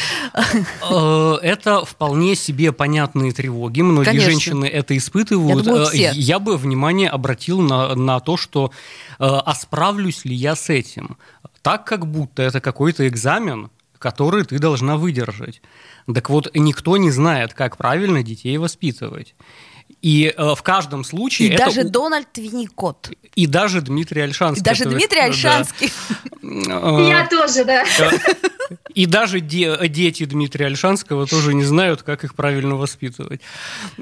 Э, 0.89 1.35
это 1.41 1.85
вполне 1.85 2.35
себе 2.35 2.71
понятные 2.71 3.31
тревоги. 3.31 3.81
Многие 3.81 4.05
Конечно. 4.05 4.29
женщины 4.29 4.65
это 4.65 4.95
испытывают. 4.97 5.65
Я, 5.65 5.71
думаю, 5.71 5.87
э, 5.93 6.11
я 6.13 6.39
бы 6.39 6.57
внимание 6.57 7.09
обратил 7.09 7.61
на, 7.61 7.95
на 7.95 8.19
то, 8.19 8.37
что 8.37 8.71
э, 9.19 9.25
а 9.25 9.55
справлюсь 9.55 10.25
ли 10.25 10.35
я 10.35 10.55
с 10.55 10.69
этим? 10.69 11.17
Так, 11.61 11.85
как 11.85 12.07
будто 12.07 12.43
это 12.43 12.61
какой-то 12.61 13.07
экзамен, 13.07 13.69
который 13.99 14.45
ты 14.45 14.59
должна 14.59 14.95
выдержать. 14.95 15.61
Так 16.13 16.29
вот, 16.29 16.49
никто 16.55 16.97
не 16.97 17.11
знает, 17.11 17.53
как 17.53 17.77
правильно 17.77 18.23
детей 18.23 18.57
воспитывать. 18.57 19.35
И 20.01 20.33
э, 20.35 20.55
в 20.55 20.61
каждом 20.61 21.03
случае... 21.03 21.49
И 21.49 21.51
это... 21.53 21.65
даже 21.65 21.83
Дональд 21.83 22.37
Винникот. 22.37 23.11
И 23.35 23.47
даже 23.47 23.81
Дмитрий 23.81 24.21
Альшанский. 24.21 24.61
И 24.61 24.63
даже 24.63 24.83
это... 24.83 24.91
Дмитрий 24.91 25.19
Альшанский. 25.21 25.91
Я 26.41 27.27
тоже, 27.27 27.65
да. 27.65 27.83
И 28.93 29.05
даже 29.05 29.39
де- 29.39 29.87
дети 29.87 30.25
Дмитрия 30.25 30.67
Альшанского 30.67 31.25
тоже 31.25 31.53
не 31.53 31.63
знают, 31.63 32.03
как 32.03 32.23
их 32.23 32.35
правильно 32.35 32.75
воспитывать. 32.75 33.41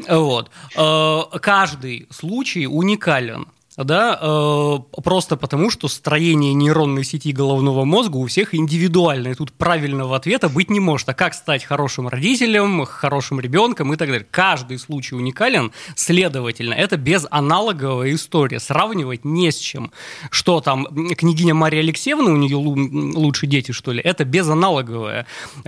Вот. 0.08 0.52
Э, 0.76 1.22
каждый 1.40 2.08
случай 2.12 2.68
уникален. 2.68 3.48
Да, 3.78 4.18
э, 4.22 4.78
просто 5.04 5.36
потому, 5.36 5.70
что 5.70 5.90
строение 5.90 6.54
нейронной 6.54 7.04
сети 7.04 7.34
головного 7.34 7.84
мозга 7.84 8.16
у 8.18 8.26
всех 8.26 8.56
индивидуальное. 8.56 9.36
Тут 9.36 9.52
правильного 9.52 10.16
ответа 10.16 10.48
быть 10.48 10.70
не 10.70 10.80
может. 10.80 11.10
А 11.10 11.14
как 11.14 11.34
стать 11.34 11.66
хорошим 11.66 12.08
родителем, 12.08 12.86
хорошим 12.86 13.42
ребенком 13.42 13.94
и 13.94 13.98
так 13.98 14.08
далее. 14.08 14.26
Каждый 14.32 14.80
случай 14.80 15.16
уникален, 15.16 15.74
следовательно, 15.96 16.74
это 16.74 16.96
безаналоговая 16.96 18.14
история. 18.14 18.62
Сравнивать 18.62 19.26
не 19.26 19.52
с 19.52 19.58
чем. 19.58 19.92
Что 20.30 20.62
там, 20.62 20.86
княгиня 20.86 21.54
Мария 21.54 21.82
Алексеевна, 21.82 22.32
у 22.32 22.38
нее 22.38 22.56
лучшие 22.56 23.50
дети, 23.50 23.74
что 23.74 23.92
ли, 23.92 24.02
это 24.02 24.24
безаналоговая. 24.24 25.26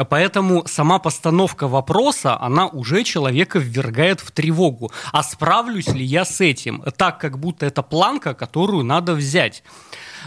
Поэтому 0.10 0.64
сама 0.66 1.00
постановка 1.00 1.68
вопроса, 1.68 2.40
она 2.40 2.68
уже 2.68 3.04
человека 3.04 3.60
ввергает 3.60 4.22
в 4.22 4.32
тревогу. 4.32 4.92
А 5.12 5.24
справлюсь 5.24 5.90
ли 5.90 6.06
я 6.06 6.24
с 6.24 6.40
этим? 6.40 6.84
Так, 6.96 7.20
как 7.20 7.38
будто 7.38 7.66
это 7.66 7.82
планка, 7.98 8.36
которую 8.36 8.84
надо 8.84 9.16
взять. 9.16 9.64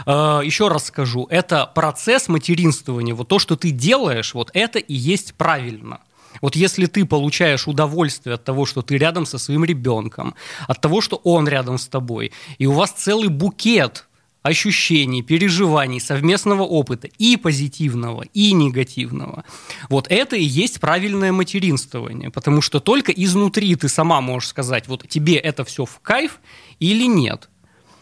Э, 0.05 0.41
Еще 0.43 0.67
раз 0.67 0.87
скажу, 0.87 1.25
это 1.29 1.65
процесс 1.73 2.27
материнствования. 2.27 3.15
Вот 3.15 3.29
то, 3.29 3.39
что 3.39 3.55
ты 3.55 3.71
делаешь, 3.71 4.33
вот 4.33 4.51
это 4.53 4.77
и 4.77 4.93
есть 4.93 5.35
правильно. 5.35 5.99
Вот 6.41 6.57
если 6.57 6.85
ты 6.87 7.05
получаешь 7.05 7.69
удовольствие 7.69 8.33
от 8.33 8.43
того, 8.43 8.65
что 8.65 8.81
ты 8.81 8.97
рядом 8.97 9.25
со 9.25 9.37
своим 9.37 9.63
ребенком, 9.63 10.35
от 10.67 10.81
того, 10.81 10.99
что 10.99 11.15
он 11.23 11.47
рядом 11.47 11.77
с 11.77 11.87
тобой, 11.87 12.33
и 12.57 12.65
у 12.65 12.73
вас 12.73 12.91
целый 12.91 13.29
букет 13.29 14.05
ощущений, 14.41 15.21
переживаний, 15.21 16.01
совместного 16.01 16.63
опыта 16.63 17.07
и 17.19 17.37
позитивного, 17.37 18.23
и 18.33 18.51
негативного. 18.51 19.45
Вот 19.89 20.07
это 20.09 20.35
и 20.35 20.43
есть 20.43 20.81
правильное 20.81 21.31
материнствование, 21.31 22.31
потому 22.31 22.61
что 22.61 22.81
только 22.81 23.13
изнутри 23.13 23.75
ты 23.75 23.87
сама 23.87 24.19
можешь 24.19 24.49
сказать, 24.49 24.89
вот 24.89 25.07
тебе 25.07 25.35
это 25.35 25.63
все 25.63 25.85
в 25.85 25.99
кайф 26.01 26.39
или 26.79 27.07
нет. 27.07 27.47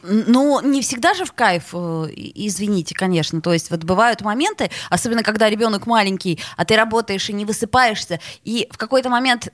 Ну, 0.01 0.61
не 0.61 0.81
всегда 0.81 1.13
же 1.13 1.25
в 1.25 1.33
кайф, 1.33 1.73
э, 1.73 2.07
извините, 2.15 2.95
конечно. 2.95 3.41
То 3.41 3.51
есть 3.51 3.69
вот 3.69 3.83
бывают 3.83 4.21
моменты, 4.21 4.69
особенно 4.89 5.23
когда 5.23 5.49
ребенок 5.49 5.87
маленький, 5.87 6.39
а 6.55 6.65
ты 6.65 6.75
работаешь 6.75 7.29
и 7.29 7.33
не 7.33 7.45
высыпаешься, 7.45 8.19
и 8.43 8.67
в 8.71 8.77
какой-то 8.77 9.09
момент 9.09 9.49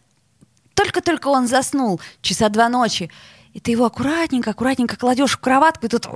только-только 0.76 1.30
он 1.30 1.48
заснул, 1.48 2.00
часа 2.22 2.50
два 2.50 2.70
ночи, 2.70 3.10
и 3.56 3.62
ты 3.62 3.72
его 3.72 3.86
аккуратненько, 3.86 4.52
аккуратненько 4.52 4.98
кладешь 4.98 5.32
в 5.32 5.38
кроватку, 5.38 5.86
и 5.86 5.90
тут 5.90 6.08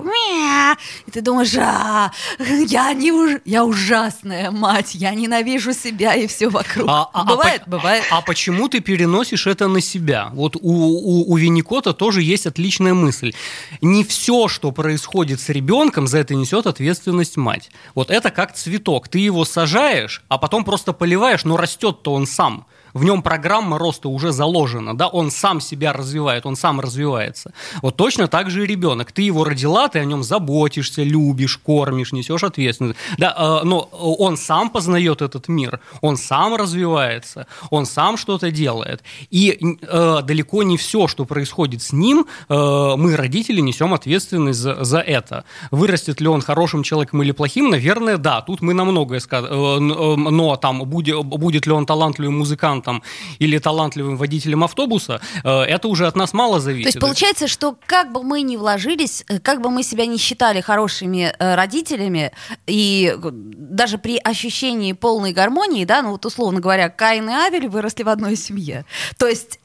и 1.07 1.11
ты 1.11 1.21
думаешь, 1.21 1.55
а, 1.57 2.11
я, 2.37 2.91
не 2.91 3.13
уж... 3.13 3.39
я 3.45 3.63
ужасная 3.63 4.51
мать, 4.51 4.93
я 4.93 5.11
ненавижу 5.11 5.71
себя 5.71 6.15
и 6.15 6.27
все 6.27 6.49
вокруг. 6.49 6.89
А, 6.89 7.09
а, 7.13 7.21
а 7.21 7.23
бывает, 7.23 7.61
а, 7.65 7.69
бывает. 7.69 8.03
А 8.11 8.21
почему 8.21 8.67
ты 8.67 8.81
переносишь 8.81 9.47
это 9.47 9.69
на 9.69 9.79
себя? 9.79 10.31
Вот 10.33 10.57
у, 10.57 10.59
у, 10.69 11.31
у 11.31 11.37
Винникота 11.37 11.93
тоже 11.93 12.23
есть 12.23 12.45
отличная 12.45 12.93
мысль. 12.93 13.31
Не 13.79 14.03
все, 14.03 14.49
что 14.49 14.73
происходит 14.73 15.39
с 15.39 15.47
ребенком, 15.47 16.07
за 16.07 16.17
это 16.17 16.35
несет 16.35 16.67
ответственность 16.67 17.37
мать. 17.37 17.71
Вот 17.95 18.11
это 18.11 18.31
как 18.31 18.53
цветок. 18.53 19.07
Ты 19.07 19.19
его 19.19 19.45
сажаешь, 19.45 20.23
а 20.27 20.37
потом 20.39 20.65
просто 20.65 20.91
поливаешь, 20.91 21.45
но 21.45 21.55
растет-то 21.55 22.11
он 22.11 22.27
сам 22.27 22.65
в 22.93 23.03
нем 23.03 23.21
программа 23.21 23.77
роста 23.77 24.09
уже 24.09 24.31
заложена, 24.31 24.97
да, 24.97 25.07
он 25.07 25.31
сам 25.31 25.61
себя 25.61 25.93
развивает, 25.93 26.45
он 26.45 26.55
сам 26.55 26.79
развивается. 26.79 27.53
Вот 27.81 27.95
точно 27.95 28.27
так 28.27 28.49
же 28.49 28.63
и 28.63 28.67
ребенок. 28.67 29.11
Ты 29.11 29.21
его 29.21 29.43
родила, 29.43 29.87
ты 29.87 29.99
о 29.99 30.05
нем 30.05 30.23
заботишься, 30.23 31.03
любишь, 31.03 31.57
кормишь, 31.57 32.11
несешь 32.11 32.43
ответственность. 32.43 32.99
Да, 33.17 33.35
э, 33.37 33.65
но 33.65 33.79
он 33.79 34.37
сам 34.37 34.69
познает 34.69 35.21
этот 35.21 35.47
мир, 35.47 35.79
он 36.01 36.17
сам 36.17 36.55
развивается, 36.55 37.47
он 37.69 37.85
сам 37.85 38.17
что-то 38.17 38.51
делает. 38.51 39.03
И 39.29 39.57
э, 39.81 40.21
далеко 40.23 40.63
не 40.63 40.77
все, 40.77 41.07
что 41.07 41.25
происходит 41.25 41.81
с 41.81 41.93
ним, 41.93 42.25
э, 42.49 42.95
мы, 42.97 43.15
родители, 43.15 43.61
несем 43.61 43.93
ответственность 43.93 44.59
за, 44.59 44.83
за 44.83 44.99
это. 44.99 45.43
Вырастет 45.71 46.21
ли 46.21 46.27
он 46.27 46.41
хорошим 46.41 46.83
человеком 46.83 47.21
или 47.23 47.31
плохим, 47.31 47.69
наверное, 47.69 48.17
да. 48.17 48.41
Тут 48.41 48.61
мы 48.61 48.73
на 48.73 48.83
многое 48.85 49.19
скажем. 49.19 49.49
Э, 49.51 49.77
э, 49.77 50.15
но 50.15 50.55
там 50.55 50.79
будет, 50.85 51.23
будет 51.25 51.65
ли 51.65 51.73
он 51.73 51.85
талантливый 51.85 52.35
музыкант, 52.35 52.78
музыкантом 52.79 53.03
или 53.39 53.59
талантливым 53.59 54.17
водителем 54.17 54.63
автобуса, 54.63 55.21
э, 55.43 55.49
это 55.49 55.87
уже 55.87 56.07
от 56.07 56.15
нас 56.15 56.33
мало 56.33 56.59
зависит. 56.59 56.83
То 56.83 56.87
есть 56.87 56.99
получается, 56.99 57.47
что 57.47 57.75
как 57.85 58.11
бы 58.11 58.23
мы 58.23 58.41
ни 58.41 58.57
вложились, 58.57 59.23
э, 59.29 59.39
как 59.39 59.61
бы 59.61 59.69
мы 59.69 59.83
себя 59.83 60.05
не 60.05 60.17
считали 60.17 60.61
хорошими 60.61 61.33
э, 61.39 61.55
родителями, 61.55 62.31
и 62.67 63.15
даже 63.21 63.97
при 63.97 64.17
ощущении 64.17 64.93
полной 64.93 65.33
гармонии, 65.33 65.85
да, 65.85 66.01
ну 66.01 66.11
вот 66.11 66.25
условно 66.25 66.59
говоря, 66.59 66.89
Каин 66.89 67.29
и 67.29 67.33
Авель 67.33 67.67
выросли 67.67 68.03
в 68.03 68.09
одной 68.09 68.35
семье. 68.35 68.85
То 69.17 69.27
есть 69.27 69.59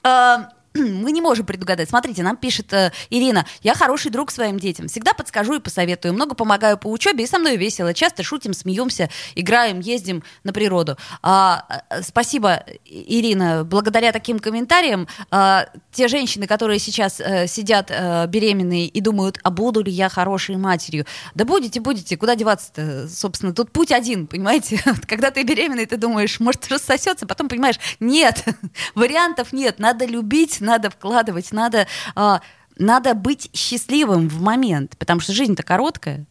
мы 0.78 1.12
не 1.12 1.20
можем 1.20 1.46
предугадать. 1.46 1.88
Смотрите, 1.88 2.22
нам 2.24 2.36
пишет 2.36 2.72
э, 2.72 2.90
Ирина, 3.08 3.46
я 3.62 3.74
хороший 3.74 4.10
друг 4.10 4.32
своим 4.32 4.58
детям, 4.58 4.88
всегда 4.88 5.12
подскажу 5.12 5.54
и 5.54 5.60
посоветую, 5.60 6.14
много 6.14 6.34
помогаю 6.34 6.76
по 6.76 6.88
учебе, 6.88 7.24
и 7.24 7.26
со 7.28 7.38
мной 7.38 7.56
весело, 7.56 7.94
часто 7.94 8.24
шутим, 8.24 8.52
смеемся, 8.52 9.08
играем, 9.36 9.78
ездим 9.78 10.24
на 10.42 10.52
природу. 10.52 10.96
А, 11.22 11.64
э, 11.90 12.02
спасибо, 12.02 12.64
Ирина, 12.84 13.64
благодаря 13.64 14.10
таким 14.10 14.40
комментариям 14.40 15.06
а, 15.30 15.66
те 15.92 16.08
женщины, 16.08 16.48
которые 16.48 16.80
сейчас 16.80 17.20
а, 17.20 17.46
сидят 17.46 17.92
а, 17.92 18.26
беременные 18.26 18.88
и 18.88 19.00
думают, 19.00 19.38
а 19.44 19.50
буду 19.50 19.80
ли 19.80 19.92
я 19.92 20.08
хорошей 20.08 20.56
матерью, 20.56 21.06
да 21.36 21.44
будете, 21.44 21.78
будете, 21.78 22.16
куда 22.16 22.34
деваться-то, 22.34 23.08
собственно, 23.08 23.54
тут 23.54 23.70
путь 23.70 23.92
один, 23.92 24.26
понимаете, 24.26 24.82
когда 25.06 25.30
ты 25.30 25.44
беременный, 25.44 25.86
ты 25.86 25.96
думаешь, 25.96 26.40
может 26.40 26.66
рассосется, 26.66 27.28
потом 27.28 27.48
понимаешь, 27.48 27.78
нет, 28.00 28.44
вариантов 28.96 29.52
нет, 29.52 29.78
надо 29.78 30.04
любить, 30.04 30.60
надо 30.64 30.90
вкладывать, 30.90 31.52
надо, 31.52 31.86
э, 32.16 32.38
надо 32.78 33.14
быть 33.14 33.50
счастливым 33.54 34.28
в 34.28 34.40
момент, 34.40 34.96
потому 34.98 35.20
что 35.20 35.32
жизнь-то 35.32 35.62
короткая. 35.62 36.26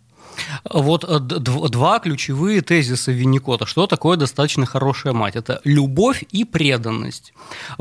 Вот 0.70 1.04
э, 1.08 1.20
два 1.20 2.00
ключевые 2.00 2.62
тезиса 2.62 3.12
Винникота. 3.12 3.66
Что 3.66 3.88
такое 3.88 4.18
достаточно 4.18 4.66
хорошая 4.66 5.14
мать? 5.14 5.36
Это 5.36 5.62
любовь 5.64 6.24
и 6.32 6.46
преданность. 6.46 7.34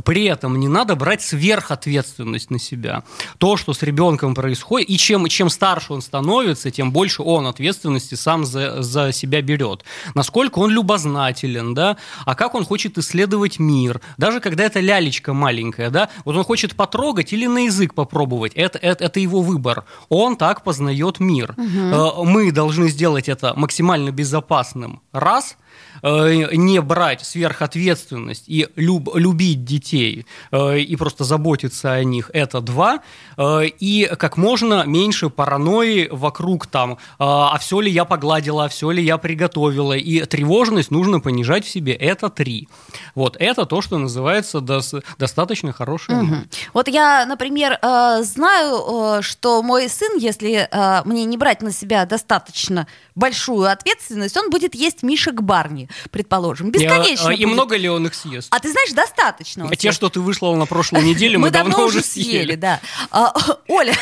При 0.04 0.24
этом 0.24 0.58
не 0.58 0.68
надо 0.68 0.96
брать 0.96 1.22
сверхответственность 1.22 2.50
на 2.50 2.58
себя. 2.58 3.04
То, 3.38 3.56
что 3.56 3.72
с 3.72 3.82
ребенком 3.82 4.34
происходит, 4.34 4.90
и 4.90 4.96
чем, 4.96 5.26
чем 5.28 5.50
старше 5.50 5.92
он 5.92 6.02
становится, 6.02 6.70
тем 6.70 6.92
больше 6.92 7.22
он 7.22 7.46
ответственности 7.46 8.14
сам 8.14 8.44
за, 8.44 8.82
за 8.82 9.12
себя 9.12 9.42
берет. 9.42 9.84
Насколько 10.14 10.58
он 10.58 10.70
любознателен, 10.70 11.74
да? 11.74 11.96
а 12.24 12.34
как 12.34 12.54
он 12.54 12.64
хочет 12.64 12.98
исследовать 12.98 13.58
мир. 13.58 14.00
Даже 14.18 14.40
когда 14.40 14.64
это 14.64 14.80
лялечка 14.80 15.32
маленькая, 15.32 15.90
да? 15.90 16.08
вот 16.24 16.36
он 16.36 16.44
хочет 16.44 16.74
потрогать 16.74 17.32
или 17.32 17.46
на 17.46 17.64
язык 17.64 17.94
попробовать, 17.94 18.52
это, 18.54 18.78
это, 18.78 19.04
это 19.04 19.20
его 19.20 19.40
выбор. 19.40 19.84
Он 20.08 20.36
так 20.36 20.64
познает 20.64 21.20
мир. 21.20 21.54
Угу. 21.56 22.24
Мы 22.24 22.41
мы 22.42 22.50
должны 22.50 22.88
сделать 22.88 23.28
это 23.28 23.54
максимально 23.54 24.10
безопасным. 24.10 25.00
Раз– 25.12 25.56
не 26.02 26.80
брать 26.80 27.24
сверхответственность 27.24 28.44
и 28.48 28.68
люб, 28.76 29.14
любить 29.14 29.64
детей 29.64 30.26
э, 30.50 30.78
и 30.80 30.96
просто 30.96 31.24
заботиться 31.24 31.92
о 31.92 32.04
них, 32.04 32.30
это 32.32 32.60
два. 32.60 33.00
Э, 33.36 33.64
и 33.64 34.10
как 34.18 34.36
можно 34.36 34.84
меньше 34.84 35.30
паранойи 35.30 36.08
вокруг 36.10 36.66
там, 36.66 36.98
а 37.18 37.56
все 37.58 37.80
ли 37.80 37.90
я 37.90 38.04
погладила, 38.04 38.64
а 38.64 38.68
все 38.68 38.90
ли 38.90 39.02
я 39.02 39.18
приготовила. 39.18 39.92
И 39.92 40.24
тревожность 40.24 40.90
нужно 40.90 41.20
понижать 41.20 41.64
в 41.64 41.68
себе, 41.68 41.92
это 41.92 42.28
три. 42.28 42.68
Вот 43.14 43.36
это 43.38 43.64
то, 43.66 43.80
что 43.80 43.98
называется 43.98 44.60
дос, 44.60 44.94
достаточно 45.18 45.72
хорошее. 45.72 46.22
Угу. 46.22 46.34
Вот 46.74 46.88
я, 46.88 47.24
например, 47.26 47.78
знаю, 48.22 49.22
что 49.22 49.62
мой 49.62 49.88
сын, 49.88 50.16
если 50.18 50.68
мне 51.04 51.24
не 51.24 51.36
брать 51.36 51.62
на 51.62 51.72
себя 51.72 52.04
достаточно 52.06 52.86
большую 53.14 53.70
ответственность, 53.70 54.36
он 54.36 54.50
будет 54.50 54.74
есть 54.74 55.02
мишек 55.02 55.40
Барни 55.62 55.88
предположим, 56.10 56.70
бесконечно. 56.70 57.30
И, 57.30 57.42
и 57.42 57.46
много 57.46 57.76
ли 57.76 57.88
он 57.88 58.06
их 58.06 58.14
съест? 58.14 58.48
А 58.50 58.58
ты 58.58 58.70
знаешь, 58.70 58.92
достаточно. 58.92 59.68
А 59.70 59.76
те, 59.76 59.92
что 59.92 60.08
ты 60.08 60.20
вышла 60.20 60.54
на 60.56 60.66
прошлой 60.66 61.02
неделе, 61.10 61.38
мы, 61.38 61.50
давно, 61.50 61.84
уже 61.84 62.02
съели. 62.02 62.56
да. 62.56 62.80
А, 63.10 63.32
Оля, 63.68 63.94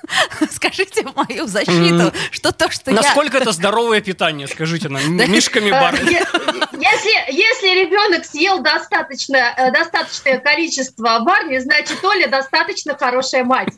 скажите 0.50 1.06
в 1.06 1.14
мою 1.14 1.46
защиту, 1.46 2.12
что 2.30 2.52
то, 2.52 2.70
что 2.70 2.90
я... 2.90 2.96
Насколько 2.96 3.38
это 3.38 3.52
здоровое 3.52 4.00
питание, 4.00 4.48
скажите 4.48 4.88
нам, 4.88 5.02
мишками 5.16 5.70
бар. 5.70 5.94
Если, 6.00 7.32
если 7.32 7.84
ребенок 7.84 8.24
съел 8.24 8.62
достаточно, 8.62 9.36
э, 9.36 9.70
достаточное 9.70 10.38
количество 10.38 11.20
барни, 11.20 11.58
значит, 11.58 12.02
Оля 12.02 12.26
достаточно 12.28 12.96
хорошая 12.96 13.44
мать. 13.44 13.68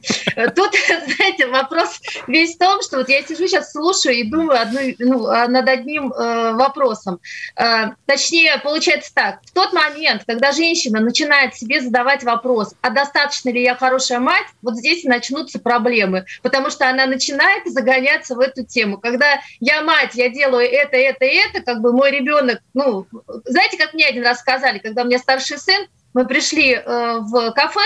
Тут, 0.54 0.72
знаете, 1.16 1.48
вопрос 1.48 2.00
весь 2.28 2.54
в 2.54 2.58
том, 2.58 2.80
что 2.82 2.98
вот 2.98 3.08
я 3.08 3.22
сижу 3.22 3.48
сейчас, 3.48 3.72
слушаю 3.72 4.14
и 4.14 4.24
думаю 4.24 4.60
одну, 4.60 4.80
ну, 4.98 5.26
над 5.48 5.68
одним 5.68 6.12
э, 6.12 6.52
вопросом. 6.52 6.91
Э, 7.57 7.90
точнее, 8.07 8.59
получается 8.59 9.12
так, 9.14 9.40
в 9.44 9.52
тот 9.52 9.72
момент, 9.72 10.24
когда 10.26 10.52
женщина 10.52 11.00
начинает 11.00 11.55
себе 11.55 11.81
задавать 11.81 12.24
вопрос, 12.24 12.74
а 12.81 12.90
достаточно 12.90 13.50
ли 13.50 13.62
я 13.62 13.74
хорошая 13.74 14.20
мать, 14.20 14.46
вот 14.62 14.76
здесь 14.76 15.05
начнутся 15.05 15.59
проблемы, 15.59 16.24
потому 16.42 16.70
что 16.70 16.88
она 16.88 17.07
начинает 17.07 17.66
загоняться 17.66 18.35
в 18.35 18.40
эту 18.40 18.64
тему. 18.64 18.98
Когда 18.98 19.40
я 19.61 19.83
мать, 19.83 20.14
я 20.14 20.28
делаю 20.28 20.66
это, 20.66 20.96
это, 20.96 21.24
это, 21.24 21.62
как 21.62 21.81
бы 21.81 21.92
мой 21.92 22.11
ребенок, 22.11 22.61
ну, 22.74 23.07
знаете, 23.44 23.76
как 23.78 23.94
мне 23.94 24.07
один 24.07 24.24
раз 24.24 24.40
сказали, 24.40 24.78
когда 24.78 25.02
у 25.02 25.07
меня 25.07 25.18
старший 25.18 25.59
сын, 25.59 25.87
мы 26.14 26.26
пришли 26.26 26.72
э, 26.74 27.18
в 27.20 27.52
кафе, 27.52 27.81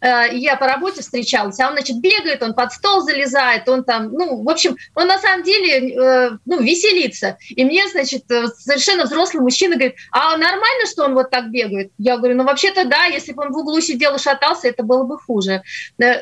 я 0.00 0.56
по 0.56 0.66
работе 0.66 1.02
встречалась, 1.02 1.58
а 1.60 1.68
он, 1.68 1.72
значит, 1.74 2.00
бегает, 2.00 2.42
он 2.42 2.54
под 2.54 2.72
стол 2.72 3.02
залезает, 3.02 3.68
он 3.68 3.84
там, 3.84 4.12
ну, 4.12 4.42
в 4.42 4.48
общем, 4.48 4.76
он 4.94 5.06
на 5.08 5.18
самом 5.18 5.42
деле, 5.42 5.94
э, 5.94 6.30
ну, 6.44 6.60
веселится. 6.60 7.36
И 7.48 7.64
мне, 7.64 7.86
значит, 7.88 8.24
совершенно 8.58 9.04
взрослый 9.04 9.42
мужчина 9.42 9.76
говорит, 9.76 9.96
а 10.12 10.36
нормально, 10.36 10.86
что 10.90 11.04
он 11.04 11.14
вот 11.14 11.30
так 11.30 11.50
бегает? 11.50 11.92
Я 11.98 12.16
говорю, 12.16 12.36
ну, 12.36 12.44
вообще-то 12.44 12.84
да, 12.84 13.06
если 13.06 13.32
бы 13.32 13.42
он 13.42 13.52
в 13.52 13.56
углу 13.58 13.80
сидел 13.80 14.14
и 14.14 14.18
шатался, 14.18 14.68
это 14.68 14.82
было 14.82 15.04
бы 15.04 15.18
хуже. 15.18 15.62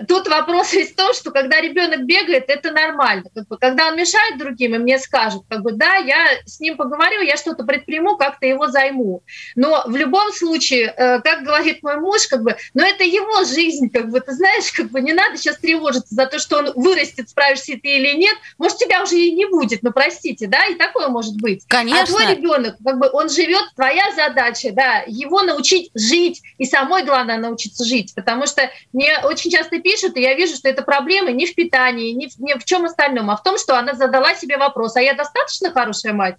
Тут 0.09 0.29
вопрос 0.29 0.73
есть 0.73 0.93
в 0.93 0.97
том, 0.97 1.15
что 1.15 1.31
когда 1.31 1.61
ребенок 1.61 2.05
бегает, 2.05 2.45
это 2.49 2.73
нормально. 2.73 3.25
Как 3.35 3.47
бы, 3.49 3.59
когда 3.59 3.89
он 3.89 3.97
мешает 3.97 4.39
другим, 4.39 4.75
и 4.75 4.79
мне 4.79 4.99
скажут, 4.99 5.45
как 5.49 5.63
бы, 5.63 5.73
да, 5.73 5.97
я 5.97 6.27
с 6.45 6.61
ним 6.61 6.77
поговорю, 6.77 7.23
я 7.23 7.37
что-то 7.37 7.65
предприму, 7.65 8.17
как-то 8.17 8.47
его 8.47 8.69
займу. 8.69 9.23
Но 9.55 9.85
в 9.87 9.97
любом 9.97 10.33
случае, 10.33 10.93
э, 10.97 11.21
как 11.21 11.43
говорит 11.45 11.83
мой 11.83 11.97
муж, 11.97 12.27
как 12.29 12.43
бы, 12.43 12.57
но 12.75 12.85
это 12.85 13.05
его 13.05 13.45
жизнь, 13.45 13.68
как 13.93 14.11
бы, 14.11 14.21
ты 14.21 14.33
знаешь, 14.33 14.71
как 14.73 14.91
бы 14.91 15.01
не 15.01 15.13
надо 15.13 15.37
сейчас 15.37 15.59
тревожиться 15.59 16.15
за 16.15 16.27
то, 16.27 16.39
что 16.39 16.59
он 16.59 16.73
вырастет, 16.75 17.29
справишься 17.29 17.73
ты 17.83 17.97
или 17.97 18.17
нет. 18.17 18.37
Может, 18.59 18.79
тебя 18.79 19.03
уже 19.03 19.17
и 19.17 19.33
не 19.33 19.47
будет, 19.47 19.83
ну 19.83 19.93
простите, 19.93 20.47
да, 20.47 20.67
и 20.67 20.75
такое 20.75 21.09
может 21.09 21.37
быть. 21.41 21.65
Конечно. 21.69 22.03
А 22.03 22.07
твой 22.07 22.35
ребенок, 22.35 22.77
как 22.85 22.99
бы, 22.99 23.09
он 23.13 23.29
живет, 23.29 23.65
твоя 23.75 24.05
задача, 24.15 24.73
да, 24.73 25.05
его 25.07 25.43
научить 25.43 25.91
жить, 25.95 26.43
и 26.59 26.65
самой 26.65 27.05
главное 27.05 27.39
научиться 27.39 27.85
жить, 27.85 28.15
потому 28.15 28.47
что 28.47 28.71
мне 28.93 29.19
очень 29.25 29.51
часто 29.51 29.81
пишут, 29.81 30.17
и 30.17 30.23
я 30.23 30.35
вижу, 30.35 30.57
что 30.57 30.69
это 30.69 30.83
проблема 30.83 31.31
не 31.31 31.47
в 31.47 31.55
питании, 31.55 32.13
не 32.13 32.29
в, 32.29 32.39
не 32.39 32.55
в 32.55 32.65
чем 32.65 32.85
остальном, 32.85 33.31
а 33.31 33.37
в 33.37 33.43
том, 33.43 33.59
что 33.59 33.79
она 33.79 33.95
задала 33.95 34.35
себе 34.35 34.57
вопрос, 34.57 34.97
а 34.97 35.03
я 35.03 35.15
достаточно 35.15 35.71
хорошая 35.71 36.13
мать? 36.13 36.37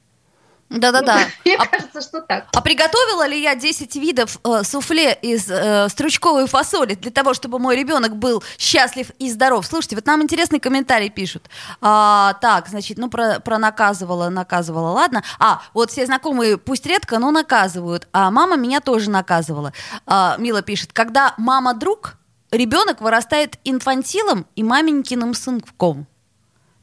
Да-да-да. 0.69 1.21
Мне 1.45 1.55
а, 1.55 1.65
кажется, 1.65 2.01
что 2.01 2.21
так. 2.21 2.47
А 2.53 2.61
приготовила 2.61 3.27
ли 3.27 3.41
я 3.41 3.55
10 3.55 3.95
видов 3.95 4.39
э, 4.43 4.63
суфле 4.63 5.17
из 5.21 5.49
э, 5.49 5.89
стручковой 5.89 6.47
фасоли 6.47 6.93
для 6.93 7.09
того, 7.09 7.33
чтобы 7.33 7.57
мой 7.57 7.75
ребенок 7.75 8.15
был 8.15 8.43
счастлив 8.57 9.09
и 9.17 9.31
здоров? 9.31 9.65
Слушайте, 9.65 9.95
вот 9.95 10.05
нам 10.05 10.21
интересный 10.21 10.59
комментарий 10.59 11.09
пишут. 11.09 11.49
А, 11.81 12.33
так, 12.41 12.67
значит, 12.67 12.99
ну 12.99 13.09
про, 13.09 13.39
про 13.39 13.57
наказывала, 13.57 14.29
наказывала, 14.29 14.91
ладно. 14.91 15.23
А, 15.39 15.61
вот 15.73 15.89
все 15.91 16.05
знакомые, 16.05 16.57
пусть 16.57 16.85
редко, 16.85 17.17
но 17.17 17.31
наказывают. 17.31 18.07
А 18.13 18.29
мама 18.29 18.55
меня 18.55 18.79
тоже 18.79 19.09
наказывала. 19.09 19.73
А, 20.05 20.35
Мила 20.37 20.61
пишет, 20.61 20.93
когда 20.93 21.33
мама 21.37 21.73
друг, 21.73 22.17
ребенок 22.51 23.01
вырастает 23.01 23.57
инфантилом 23.63 24.45
и 24.55 24.63
маменькиным 24.63 25.33
сынком. 25.33 26.07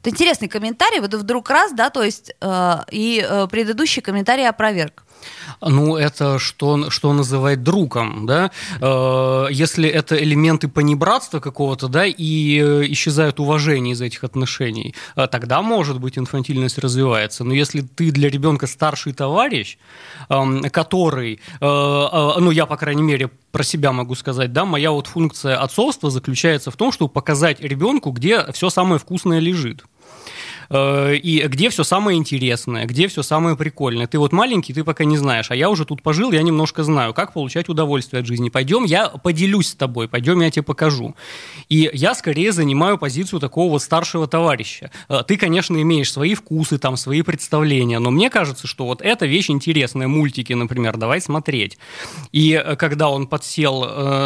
Это 0.01 0.11
интересный 0.11 0.47
комментарий, 0.47 0.99
вот 0.99 1.13
вдруг 1.13 1.49
раз, 1.49 1.73
да, 1.73 1.89
то 1.89 2.03
есть 2.03 2.33
э, 2.39 2.75
и 2.91 3.25
э, 3.27 3.47
предыдущий 3.47 4.01
комментарий 4.01 4.47
опроверг. 4.47 5.03
Ну, 5.61 5.95
это 5.95 6.39
что, 6.39 6.89
что 6.89 7.13
называть 7.13 7.63
другом, 7.63 8.25
да? 8.25 8.51
Э, 8.81 9.47
если 9.49 9.89
это 9.89 10.15
элементы 10.15 10.67
понебратства 10.67 11.39
какого-то, 11.39 11.87
да, 11.87 12.05
и 12.05 12.59
э, 12.59 12.83
исчезает 12.91 13.39
уважение 13.39 13.93
из 13.93 14.01
этих 14.01 14.23
отношений, 14.23 14.93
э, 15.15 15.27
тогда, 15.27 15.61
может 15.61 15.99
быть, 15.99 16.17
инфантильность 16.17 16.77
развивается. 16.77 17.43
Но 17.43 17.53
если 17.53 17.81
ты 17.81 18.11
для 18.11 18.29
ребенка 18.29 18.67
старший 18.67 19.13
товарищ, 19.13 19.77
эм, 20.29 20.63
который, 20.69 21.39
ну, 21.59 22.51
я, 22.51 22.65
по 22.65 22.77
крайней 22.77 23.01
мере, 23.01 23.29
про 23.51 23.63
себя 23.63 23.91
могу 23.91 24.15
сказать, 24.15 24.53
да, 24.53 24.65
моя 24.65 24.91
вот 24.91 25.07
функция 25.07 25.57
отцовства 25.57 26.09
заключается 26.09 26.71
в 26.71 26.75
том, 26.75 26.91
чтобы 26.91 27.11
показать 27.11 27.59
ребенку, 27.59 28.11
где 28.11 28.51
все 28.51 28.69
самое 28.69 28.99
вкусное 28.99 29.39
лежит. 29.39 29.83
Э, 30.69 31.15
и 31.15 31.47
где 31.47 31.69
все 31.69 31.83
самое 31.83 32.17
интересное, 32.17 32.85
где 32.85 33.07
все 33.07 33.23
самое 33.23 33.55
прикольное. 33.55 34.07
Ты 34.07 34.19
вот 34.19 34.31
маленький, 34.31 34.73
ты 34.73 34.83
пока 34.83 35.05
не 35.05 35.17
знаешь, 35.17 35.51
а 35.51 35.55
я 35.55 35.69
уже 35.69 35.85
тут 35.85 36.01
пожил, 36.01 36.31
я 36.31 36.41
немножко 36.41 36.83
знаю, 36.83 37.13
как 37.13 37.33
получать 37.33 37.69
удовольствие 37.69 38.21
от 38.21 38.27
жизни. 38.27 38.49
Пойдем, 38.49 38.83
я 38.85 39.09
поделюсь 39.09 39.69
с 39.69 39.75
тобой, 39.75 40.07
пойдем, 40.07 40.41
я 40.41 40.51
тебе 40.51 40.63
покажу. 40.63 41.15
И 41.69 41.89
я 41.93 42.15
скорее 42.15 42.51
занимаю 42.51 42.97
позицию 42.97 43.39
такого 43.39 43.71
вот 43.71 43.81
старшего 43.81 44.27
товарища. 44.27 44.91
Э, 45.09 45.21
ты, 45.27 45.37
конечно, 45.37 45.81
имеешь 45.81 46.11
свои 46.11 46.33
вкусы, 46.35 46.77
там, 46.77 46.97
свои 46.97 47.21
представления, 47.21 47.99
но 47.99 48.11
мне 48.11 48.29
кажется, 48.29 48.67
что 48.67 48.85
вот 48.85 49.01
эта 49.01 49.25
вещь 49.25 49.49
интересная, 49.49 50.07
мультики, 50.07 50.53
например, 50.53 50.97
давай 50.97 51.21
смотреть. 51.21 51.77
И 52.31 52.53
э, 52.53 52.75
когда 52.75 53.09
он 53.09 53.27
подсел 53.27 53.77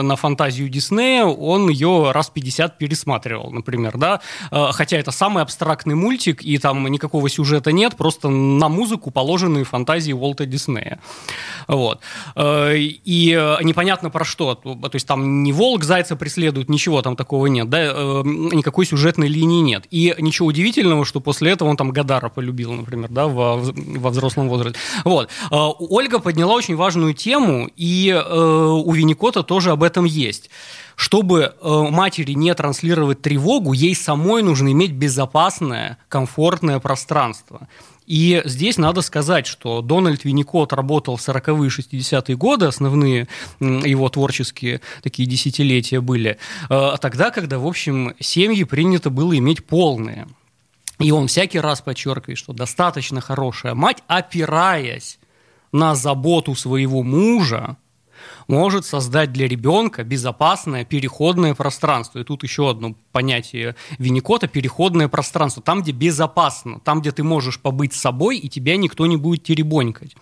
на 0.03 0.15
фантазию 0.15 0.69
Диснея, 0.69 1.25
он 1.25 1.69
ее 1.69 2.11
раз 2.11 2.29
50 2.29 2.77
пересматривал, 2.77 3.51
например, 3.51 3.97
да, 3.97 4.21
хотя 4.49 4.97
это 4.97 5.11
самый 5.11 5.43
абстрактный 5.43 5.95
мультик, 5.95 6.30
мультик, 6.31 6.43
и 6.43 6.57
там 6.57 6.87
никакого 6.87 7.29
сюжета 7.29 7.71
нет, 7.71 7.95
просто 7.95 8.29
на 8.29 8.69
музыку 8.69 9.11
положенные 9.11 9.63
фантазии 9.63 10.13
Уолта 10.13 10.45
Диснея. 10.45 10.99
Вот. 11.67 11.99
Э, 12.35 12.75
и 12.77 13.33
э, 13.33 13.63
непонятно 13.63 14.09
про 14.09 14.25
что. 14.25 14.55
То 14.55 14.89
есть 14.93 15.07
там 15.07 15.43
не 15.43 15.53
волк 15.53 15.83
зайца 15.83 16.15
преследует, 16.15 16.69
ничего 16.69 17.01
там 17.01 17.15
такого 17.15 17.47
нет, 17.47 17.69
да, 17.69 17.79
э, 17.79 18.21
никакой 18.53 18.85
сюжетной 18.85 19.27
линии 19.27 19.61
нет. 19.61 19.85
И 19.91 20.15
ничего 20.19 20.47
удивительного, 20.47 21.05
что 21.05 21.19
после 21.19 21.51
этого 21.51 21.69
он 21.69 21.77
там 21.77 21.91
Гадара 21.91 22.29
полюбил, 22.29 22.73
например, 22.73 23.09
да, 23.09 23.27
во, 23.27 23.57
во 23.57 24.09
взрослом 24.09 24.49
возрасте. 24.49 24.79
Вот. 25.05 25.29
Ольга 25.51 26.19
подняла 26.19 26.53
очень 26.53 26.75
важную 26.75 27.13
тему, 27.13 27.69
и 27.75 28.13
у 28.13 28.91
Винникота 28.91 29.43
тоже 29.43 29.71
об 29.71 29.83
этом 29.83 30.05
есть 30.05 30.49
чтобы 31.01 31.55
э, 31.59 31.81
матери 31.89 32.33
не 32.33 32.53
транслировать 32.53 33.23
тревогу, 33.23 33.73
ей 33.73 33.95
самой 33.95 34.43
нужно 34.43 34.71
иметь 34.71 34.91
безопасное, 34.91 35.97
комфортное 36.07 36.77
пространство. 36.77 37.67
И 38.05 38.43
здесь 38.45 38.77
надо 38.77 39.01
сказать, 39.01 39.47
что 39.47 39.81
Дональд 39.81 40.25
Винникот 40.25 40.73
работал 40.73 41.15
в 41.15 41.27
40-е 41.27 41.69
60-е 41.69 42.37
годы, 42.37 42.67
основные 42.67 43.27
его 43.59 44.09
творческие 44.09 44.81
такие 45.01 45.27
десятилетия 45.27 46.01
были, 46.01 46.37
э, 46.69 46.93
тогда, 47.01 47.31
когда, 47.31 47.57
в 47.57 47.65
общем, 47.65 48.13
семьи 48.19 48.63
принято 48.63 49.09
было 49.09 49.35
иметь 49.35 49.65
полные. 49.65 50.27
И 50.99 51.09
он 51.09 51.25
всякий 51.25 51.59
раз 51.59 51.81
подчеркивает, 51.81 52.37
что 52.37 52.53
достаточно 52.53 53.21
хорошая 53.21 53.73
мать, 53.73 54.03
опираясь 54.05 55.17
на 55.71 55.95
заботу 55.95 56.53
своего 56.53 57.01
мужа, 57.01 57.77
может 58.47 58.85
создать 58.85 59.31
для 59.31 59.47
ребенка 59.47 60.03
безопасное 60.03 60.85
переходное 60.85 61.53
пространство. 61.53 62.19
И 62.19 62.23
тут 62.23 62.43
еще 62.43 62.69
одно 62.69 62.95
понятие 63.11 63.75
Винникота– 63.97 64.47
переходное 64.49 65.07
пространство. 65.07 65.61
Там, 65.61 65.81
где 65.81 65.91
безопасно, 65.91 66.79
там, 66.79 67.01
где 67.01 67.11
ты 67.11 67.23
можешь 67.23 67.59
побыть 67.59 67.93
собой, 67.93 68.37
и 68.37 68.49
тебя 68.49 68.77
никто 68.77 69.05
не 69.05 69.17
будет 69.17 69.43
теребонькать. 69.43 70.15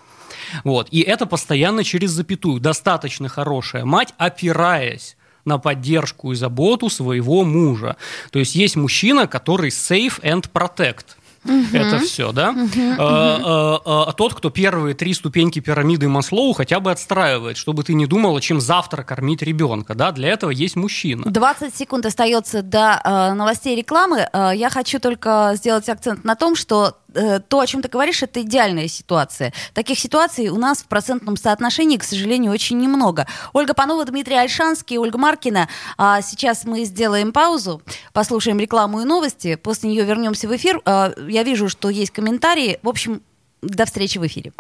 Вот. 0.64 0.88
И 0.92 1.02
это 1.02 1.26
постоянно 1.26 1.84
через 1.84 2.12
запятую. 2.12 2.60
Достаточно 2.60 3.30
хорошая 3.30 3.86
мать, 3.86 4.14
опираясь 4.18 5.16
на 5.46 5.58
поддержку 5.58 6.32
и 6.32 6.36
заботу 6.36 6.90
своего 6.90 7.44
мужа. 7.44 7.96
То 8.32 8.40
есть 8.40 8.56
есть 8.56 8.76
мужчина, 8.76 9.28
который 9.28 9.70
safe 9.70 10.22
and 10.22 10.50
protect– 10.52 11.06
Угу. 11.46 11.54
Это 11.74 12.00
все, 12.00 12.32
да? 12.32 12.52
Угу, 12.52 12.96
а, 12.98 13.82
а, 13.86 14.04
а 14.10 14.12
тот, 14.14 14.34
кто 14.34 14.50
первые 14.50 14.96
три 14.96 15.14
ступеньки 15.14 15.60
пирамиды 15.60 16.08
Маслоу 16.08 16.54
хотя 16.54 16.80
бы 16.80 16.92
отстраивает, 16.92 17.58
чтобы 17.58 17.84
ты 17.84 17.94
не 17.94 18.06
думала, 18.06 18.42
чем 18.42 18.60
завтра 18.60 19.04
кормить 19.04 19.42
ребенка, 19.42 19.96
да? 19.96 20.12
Для 20.12 20.30
этого 20.30 20.52
есть 20.52 20.76
мужчина. 20.76 21.24
20 21.26 21.76
секунд 21.76 22.06
остается 22.06 22.62
до 22.62 23.02
э, 23.04 23.34
новостей 23.34 23.76
рекламы. 23.76 24.28
Э, 24.32 24.52
я 24.54 24.70
хочу 24.70 25.00
только 25.00 25.54
сделать 25.56 25.88
акцент 25.90 26.24
на 26.24 26.36
том, 26.36 26.56
что 26.56 26.98
то, 27.14 27.60
о 27.60 27.68
чем 27.68 27.82
ты 27.82 27.90
говоришь, 27.90 28.24
это 28.24 28.42
идеальная 28.42 28.88
ситуация. 28.88 29.54
Таких 29.74 30.00
ситуаций 30.00 30.50
у 30.50 30.58
нас 30.58 30.80
в 30.80 30.86
процентном 30.86 31.38
соотношении, 31.38 31.98
к 31.98 32.04
сожалению, 32.04 32.52
очень 32.52 32.80
немного. 32.80 33.28
Ольга 33.54 33.74
Панова, 33.74 34.06
Дмитрий 34.06 34.36
Альшанский, 34.36 34.98
Ольга 34.98 35.18
Маркина. 35.18 35.68
А 35.98 36.22
сейчас 36.22 36.66
мы 36.66 36.84
сделаем 36.84 37.32
паузу, 37.32 37.82
послушаем 38.14 38.60
рекламу 38.60 39.02
и 39.02 39.06
новости. 39.06 39.56
После 39.56 39.90
нее 39.90 40.06
вернемся 40.06 40.48
в 40.48 40.56
эфир. 40.56 40.82
А, 40.86 41.14
я 41.28 41.44
вижу, 41.44 41.70
что 41.70 41.90
есть 41.90 42.12
комментарии. 42.12 42.80
В 42.84 42.90
общем, 42.90 43.22
до 43.62 43.86
встречи 43.86 44.18
в 44.18 44.26
эфире. 44.28 44.54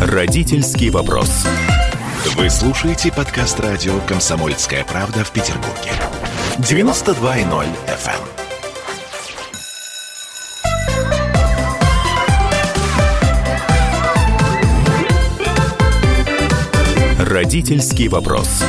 Родительский 0.00 0.90
вопрос. 0.90 1.46
Вы 2.34 2.50
слушаете 2.50 3.12
подкаст 3.12 3.58
радио 3.60 3.98
«Комсомольская 4.00 4.84
правда» 4.84 5.24
в 5.24 5.30
Петербурге. 5.30 5.92
92.0 6.58 7.66
FM. 7.86 8.46
Родительский 17.20 18.08
вопрос. 18.08 18.62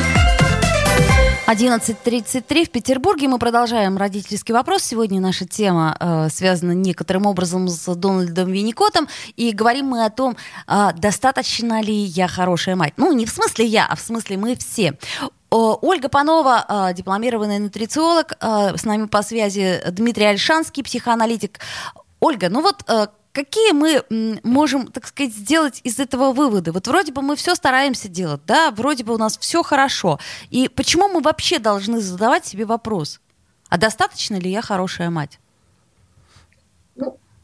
11.33 1.48 2.66
в 2.66 2.70
Петербурге. 2.72 3.30
Мы 3.30 3.40
продолжаем 3.40 3.96
родительский 3.96 4.54
вопрос. 4.54 4.84
Сегодня 4.84 5.22
наша 5.22 5.46
тема 5.46 5.96
э, 5.98 6.28
связана 6.30 6.74
некоторым 6.74 7.26
образом 7.26 7.70
с 7.70 7.96
Дональдом 7.96 8.52
Винникотом. 8.52 9.08
И 9.38 9.54
говорим 9.54 9.86
мы 9.86 10.04
о 10.04 10.10
том, 10.10 10.36
э, 10.68 10.90
достаточно 10.98 11.82
ли 11.82 11.94
я 11.94 12.28
хорошая 12.28 12.76
мать. 12.76 12.96
Ну, 12.98 13.14
не 13.14 13.26
в 13.26 13.30
смысле 13.30 13.66
я, 13.66 13.86
а 13.86 13.96
в 13.96 14.02
смысле 14.02 14.36
мы 14.36 14.58
все. 14.58 14.98
Ольга 15.50 16.10
Панова, 16.10 16.66
э, 16.68 16.94
дипломированный 16.94 17.60
нутрициолог, 17.60 18.34
э, 18.40 18.78
с 18.78 18.84
нами 18.84 19.06
по 19.08 19.22
связи 19.22 19.82
Дмитрий 19.92 20.26
Альшанский, 20.26 20.84
психоаналитик. 20.84 21.60
Ольга, 22.20 22.50
ну 22.50 22.62
вот 22.62 22.84
э, 22.88 23.08
какие 23.32 23.72
мы 23.72 24.04
можем, 24.44 24.88
так 24.88 25.08
сказать, 25.08 25.34
сделать 25.34 25.80
из 25.84 26.00
этого 26.00 26.34
выводы? 26.34 26.72
Вот 26.72 26.88
вроде 26.88 27.14
бы 27.14 27.22
мы 27.22 27.36
все 27.36 27.56
стараемся 27.56 28.10
делать, 28.10 28.42
да, 28.46 28.72
вроде 28.72 29.04
бы 29.04 29.14
у 29.14 29.18
нас 29.18 29.38
все 29.38 29.64
хорошо. 29.64 30.20
И 30.50 30.68
почему 30.68 31.08
мы 31.08 31.22
вообще 31.22 31.60
должны 31.60 32.02
задавать 32.02 32.46
себе 32.46 32.66
вопрос, 32.66 33.22
а 33.70 33.78
достаточно 33.78 34.36
ли 34.36 34.52
я 34.52 34.62
хорошая 34.62 35.10
мать? 35.10 35.40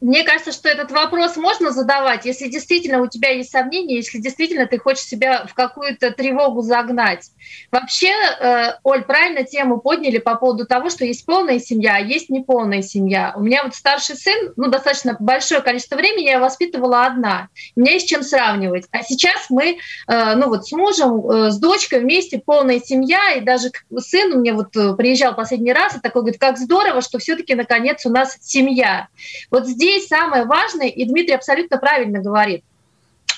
Мне 0.04 0.22
кажется, 0.22 0.52
что 0.52 0.68
этот 0.68 0.90
вопрос 0.90 1.38
можно 1.38 1.70
задавать, 1.70 2.26
если 2.26 2.48
действительно 2.48 3.00
у 3.00 3.06
тебя 3.06 3.30
есть 3.30 3.50
сомнения, 3.50 3.96
если 3.96 4.18
действительно 4.18 4.66
ты 4.66 4.76
хочешь 4.76 5.06
себя 5.06 5.46
в 5.46 5.54
какую-то 5.54 6.10
тревогу 6.10 6.60
загнать. 6.60 7.30
Вообще, 7.72 8.10
э, 8.10 8.72
Оль, 8.82 9.04
правильно 9.04 9.44
тему 9.44 9.80
подняли 9.80 10.18
по 10.18 10.34
поводу 10.34 10.66
того, 10.66 10.90
что 10.90 11.06
есть 11.06 11.24
полная 11.24 11.58
семья, 11.58 11.96
а 11.96 12.00
есть 12.00 12.28
неполная 12.28 12.82
семья. 12.82 13.32
У 13.34 13.40
меня 13.40 13.64
вот 13.64 13.74
старший 13.74 14.16
сын, 14.16 14.52
ну, 14.56 14.68
достаточно 14.68 15.16
большое 15.18 15.62
количество 15.62 15.96
времени 15.96 16.26
я 16.26 16.38
воспитывала 16.38 17.06
одна. 17.06 17.48
У 17.74 17.80
меня 17.80 17.92
есть 17.92 18.06
чем 18.06 18.22
сравнивать. 18.22 18.84
А 18.90 19.02
сейчас 19.02 19.46
мы, 19.48 19.78
э, 20.06 20.34
ну, 20.34 20.48
вот 20.48 20.66
с 20.66 20.72
мужем, 20.72 21.26
э, 21.30 21.50
с 21.50 21.58
дочкой 21.58 22.00
вместе 22.00 22.42
полная 22.44 22.78
семья, 22.78 23.32
и 23.36 23.40
даже 23.40 23.70
сын 23.96 24.38
меня 24.38 24.52
вот 24.52 24.72
приезжал 24.98 25.34
последний 25.34 25.72
раз 25.72 25.96
и 25.96 26.00
такой 26.00 26.20
говорит, 26.20 26.40
как 26.40 26.58
здорово, 26.58 27.00
что 27.00 27.18
все 27.18 27.36
таки 27.36 27.54
наконец 27.54 28.04
у 28.04 28.10
нас 28.10 28.36
семья. 28.42 29.08
Вот 29.50 29.66
здесь 29.66 29.93
здесь 29.94 30.08
самое 30.08 30.44
важное, 30.44 30.88
и 30.88 31.04
Дмитрий 31.04 31.34
абсолютно 31.34 31.78
правильно 31.78 32.20
говорит, 32.20 32.64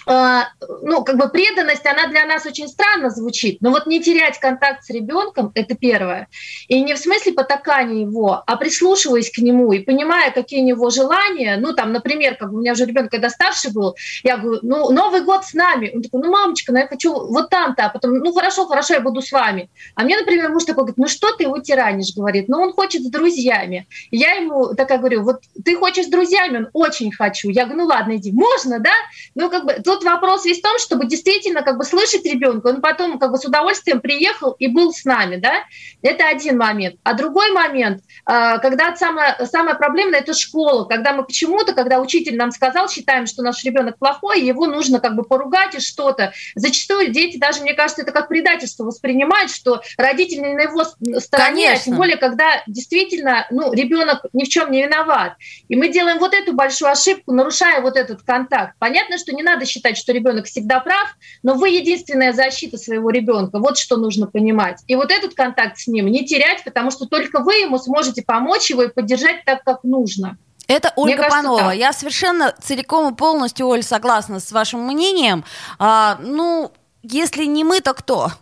ну, 0.07 1.05
как 1.05 1.17
бы 1.17 1.29
преданность, 1.29 1.85
она 1.85 2.07
для 2.09 2.27
нас 2.27 2.47
очень 2.47 2.69
странно 2.69 3.11
звучит, 3.11 3.59
но 3.61 3.71
вот 3.71 3.87
не 3.87 4.01
терять 4.01 4.39
контакт 4.39 4.85
с 4.85 4.91
ребенком– 4.91 5.51
это 5.55 5.75
первое. 5.75 6.29
И 6.69 6.81
не 6.81 6.95
в 6.95 6.99
смысле 6.99 7.33
потакания 7.33 8.03
его, 8.03 8.43
а 8.47 8.57
прислушиваясь 8.57 9.31
к 9.31 9.39
нему 9.39 9.73
и 9.73 9.81
понимая, 9.81 10.31
какие 10.31 10.63
у 10.63 10.65
него 10.65 10.91
желания. 10.91 11.57
Ну, 11.61 11.73
там, 11.75 11.93
например, 11.93 12.37
как 12.37 12.53
у 12.53 12.59
меня 12.59 12.73
уже 12.73 12.87
ребенок, 12.87 13.11
когда 13.11 13.31
старше 13.31 13.71
был, 13.71 13.97
я 14.23 14.37
говорю, 14.37 14.61
ну, 14.63 14.91
Новый 14.91 15.23
год 15.23 15.45
с 15.45 15.55
нами. 15.55 15.91
Он 15.95 16.03
такой, 16.03 16.23
ну, 16.23 16.31
мамочка, 16.31 16.73
ну, 16.73 16.79
я 16.79 16.87
хочу 16.87 17.13
вот 17.13 17.51
там-то. 17.51 17.87
А 17.87 17.89
потом, 17.89 18.19
ну, 18.19 18.33
хорошо, 18.33 18.67
хорошо, 18.67 18.95
я 18.95 19.01
буду 19.01 19.23
с 19.23 19.33
вами. 19.33 19.71
А 19.95 20.05
мне, 20.05 20.17
например, 20.17 20.51
муж 20.51 20.65
такой 20.65 20.85
говорит, 20.85 20.99
ну, 20.99 21.09
что 21.09 21.33
ты 21.33 21.45
его 21.45 21.59
тиранишь, 21.59 22.15
говорит, 22.15 22.49
ну, 22.49 22.61
он 22.61 22.73
хочет 22.73 23.03
с 23.03 23.11
друзьями. 23.11 23.87
Я 24.11 24.35
ему 24.35 24.75
такая 24.75 24.99
говорю, 24.99 25.23
вот 25.23 25.41
ты 25.65 25.77
хочешь 25.77 26.07
с 26.07 26.11
друзьями? 26.11 26.59
Он, 26.59 26.69
очень 26.73 27.13
хочу. 27.13 27.51
Я 27.51 27.65
говорю, 27.65 27.83
ну, 27.83 27.89
ладно, 27.89 28.17
иди. 28.17 28.33
Можно, 28.33 28.79
да? 28.79 28.95
Ну, 29.35 29.51
как 29.51 29.65
бы, 29.65 29.75
тут 29.85 29.96
тут 29.97 30.05
вопрос 30.05 30.45
весь 30.45 30.59
в 30.59 30.63
том, 30.63 30.79
чтобы 30.79 31.07
действительно 31.07 31.63
как 31.63 31.79
бы 31.79 31.85
слышать 31.85 32.25
ребенка. 32.25 32.69
Он 32.69 32.81
потом 32.81 33.19
как 33.19 33.31
бы 33.31 33.39
с 33.39 33.45
удовольствием 33.45 34.01
приехал 34.01 34.53
и 34.53 34.69
был 34.69 34.93
с 34.93 35.05
нами, 35.05 35.37
да? 35.37 35.65
Это 36.03 36.29
один 36.29 36.59
момент. 36.59 36.97
А 37.03 37.15
другой 37.15 37.51
момент, 37.53 38.03
а, 38.25 38.59
когда 38.59 38.95
самое, 38.97 39.37
самое 39.51 39.77
проблемное, 39.77 40.21
это 40.21 40.35
школа, 40.35 40.85
когда 40.85 41.13
мы 41.13 41.25
почему-то, 41.25 41.73
когда 41.73 42.01
учитель 42.01 42.37
нам 42.37 42.51
сказал, 42.51 42.89
считаем, 42.89 43.27
что 43.27 43.43
наш 43.43 43.63
ребенок 43.65 43.99
плохой, 43.99 44.43
его 44.43 44.67
нужно 44.67 45.01
как 45.01 45.15
бы 45.15 45.23
поругать 45.23 45.75
и 45.75 45.81
что-то. 45.81 46.33
Зачастую 46.55 47.11
дети 47.11 47.39
даже, 47.39 47.63
мне 47.63 47.75
кажется, 47.75 48.03
это 48.03 48.13
как 48.13 48.29
предательство 48.29 48.85
воспринимают, 48.85 49.51
что 49.51 49.81
родители 49.97 50.41
на 50.41 50.63
его 50.63 50.85
стороне, 50.85 51.67
Конечно. 51.67 51.73
а 51.73 51.79
тем 51.79 51.97
более, 51.97 52.17
когда 52.17 52.63
действительно 52.67 53.47
ну, 53.51 53.73
ребенок 53.73 54.25
ни 54.33 54.45
в 54.45 54.49
чем 54.49 54.71
не 54.71 54.83
виноват. 54.83 55.35
И 55.69 55.77
мы 55.77 55.89
делаем 55.89 56.19
вот 56.19 56.35
эту 56.35 56.53
большую 56.53 56.91
ошибку, 56.91 57.33
нарушая 57.33 57.81
вот 57.81 57.97
этот 57.97 58.23
контакт. 58.23 58.75
Понятно, 58.79 59.19
что 59.19 59.33
не 59.33 59.43
надо 59.43 59.65
считать 59.65 59.86
считать, 59.87 59.99
что 59.99 60.13
ребенок 60.13 60.47
всегда 60.47 60.81
прав, 60.81 61.17
но 61.43 61.55
вы 61.55 61.71
единственная 61.71 62.33
защита 62.33 62.79
своего 62.79 63.11
ребенка. 63.11 63.59
Вот 63.59 63.79
что 63.79 63.97
нужно 63.97 64.27
понимать. 64.27 64.83
И 64.87 64.97
вот 64.97 65.11
этот 65.11 65.35
контакт 65.35 65.79
с 65.79 65.87
ним 65.87 66.07
не 66.07 66.25
терять, 66.25 66.65
потому 66.65 66.91
что 66.91 67.07
только 67.07 67.41
вы 67.41 67.55
ему 67.55 67.79
сможете 67.79 68.23
помочь 68.23 68.71
его 68.71 68.83
и 68.83 68.89
поддержать 68.89 69.45
так, 69.45 69.63
как 69.65 69.85
нужно. 69.85 70.37
Это 70.69 70.93
Ольга 70.97 71.19
кажется, 71.19 71.37
Панова. 71.37 71.61
Так. 71.61 71.77
Я 71.77 71.93
совершенно 71.93 72.55
целиком 72.61 73.13
и 73.13 73.17
полностью, 73.17 73.69
Оль, 73.69 73.85
согласна 73.85 74.41
с 74.41 74.51
вашим 74.51 74.85
мнением. 74.85 75.45
А, 75.79 76.19
ну, 76.21 76.73
если 77.03 77.45
не 77.45 77.63
мы, 77.63 77.81
то 77.81 77.95
кто? 77.95 78.33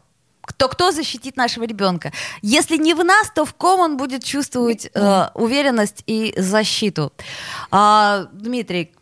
Кто, 0.41 0.69
кто 0.69 0.91
защитит 0.91 1.37
нашего 1.37 1.65
ребенка? 1.65 2.13
Если 2.43 2.77
не 2.77 2.95
в 2.95 3.03
нас, 3.05 3.31
то 3.35 3.45
в 3.45 3.55
ком 3.55 3.81
он 3.81 3.97
будет 3.97 4.25
чувствовать 4.25 4.91
э, 4.93 5.27
уверенность 5.35 6.03
и 6.07 6.35
защиту? 6.37 7.13
А, 7.71 8.27
Дмитрий, 8.33 8.93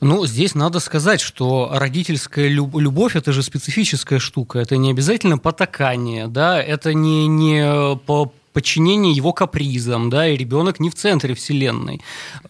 ну, 0.00 0.26
здесь 0.26 0.54
надо 0.54 0.80
сказать, 0.80 1.20
что 1.20 1.70
родительская 1.72 2.48
любовь– 2.48 3.14
это 3.16 3.32
же 3.32 3.42
специфическая 3.42 4.18
штука. 4.18 4.58
Это 4.58 4.76
не 4.76 4.90
обязательно 4.90 5.38
потакание, 5.38 6.26
да, 6.26 6.62
это 6.62 6.94
не, 6.94 7.26
не 7.26 7.96
по 8.06 8.32
подчинение 8.52 9.12
его 9.12 9.32
капризам, 9.32 10.10
да, 10.10 10.28
и 10.28 10.36
ребенок 10.36 10.80
не 10.80 10.90
в 10.90 10.94
центре 10.94 11.34
вселенной. 11.34 12.00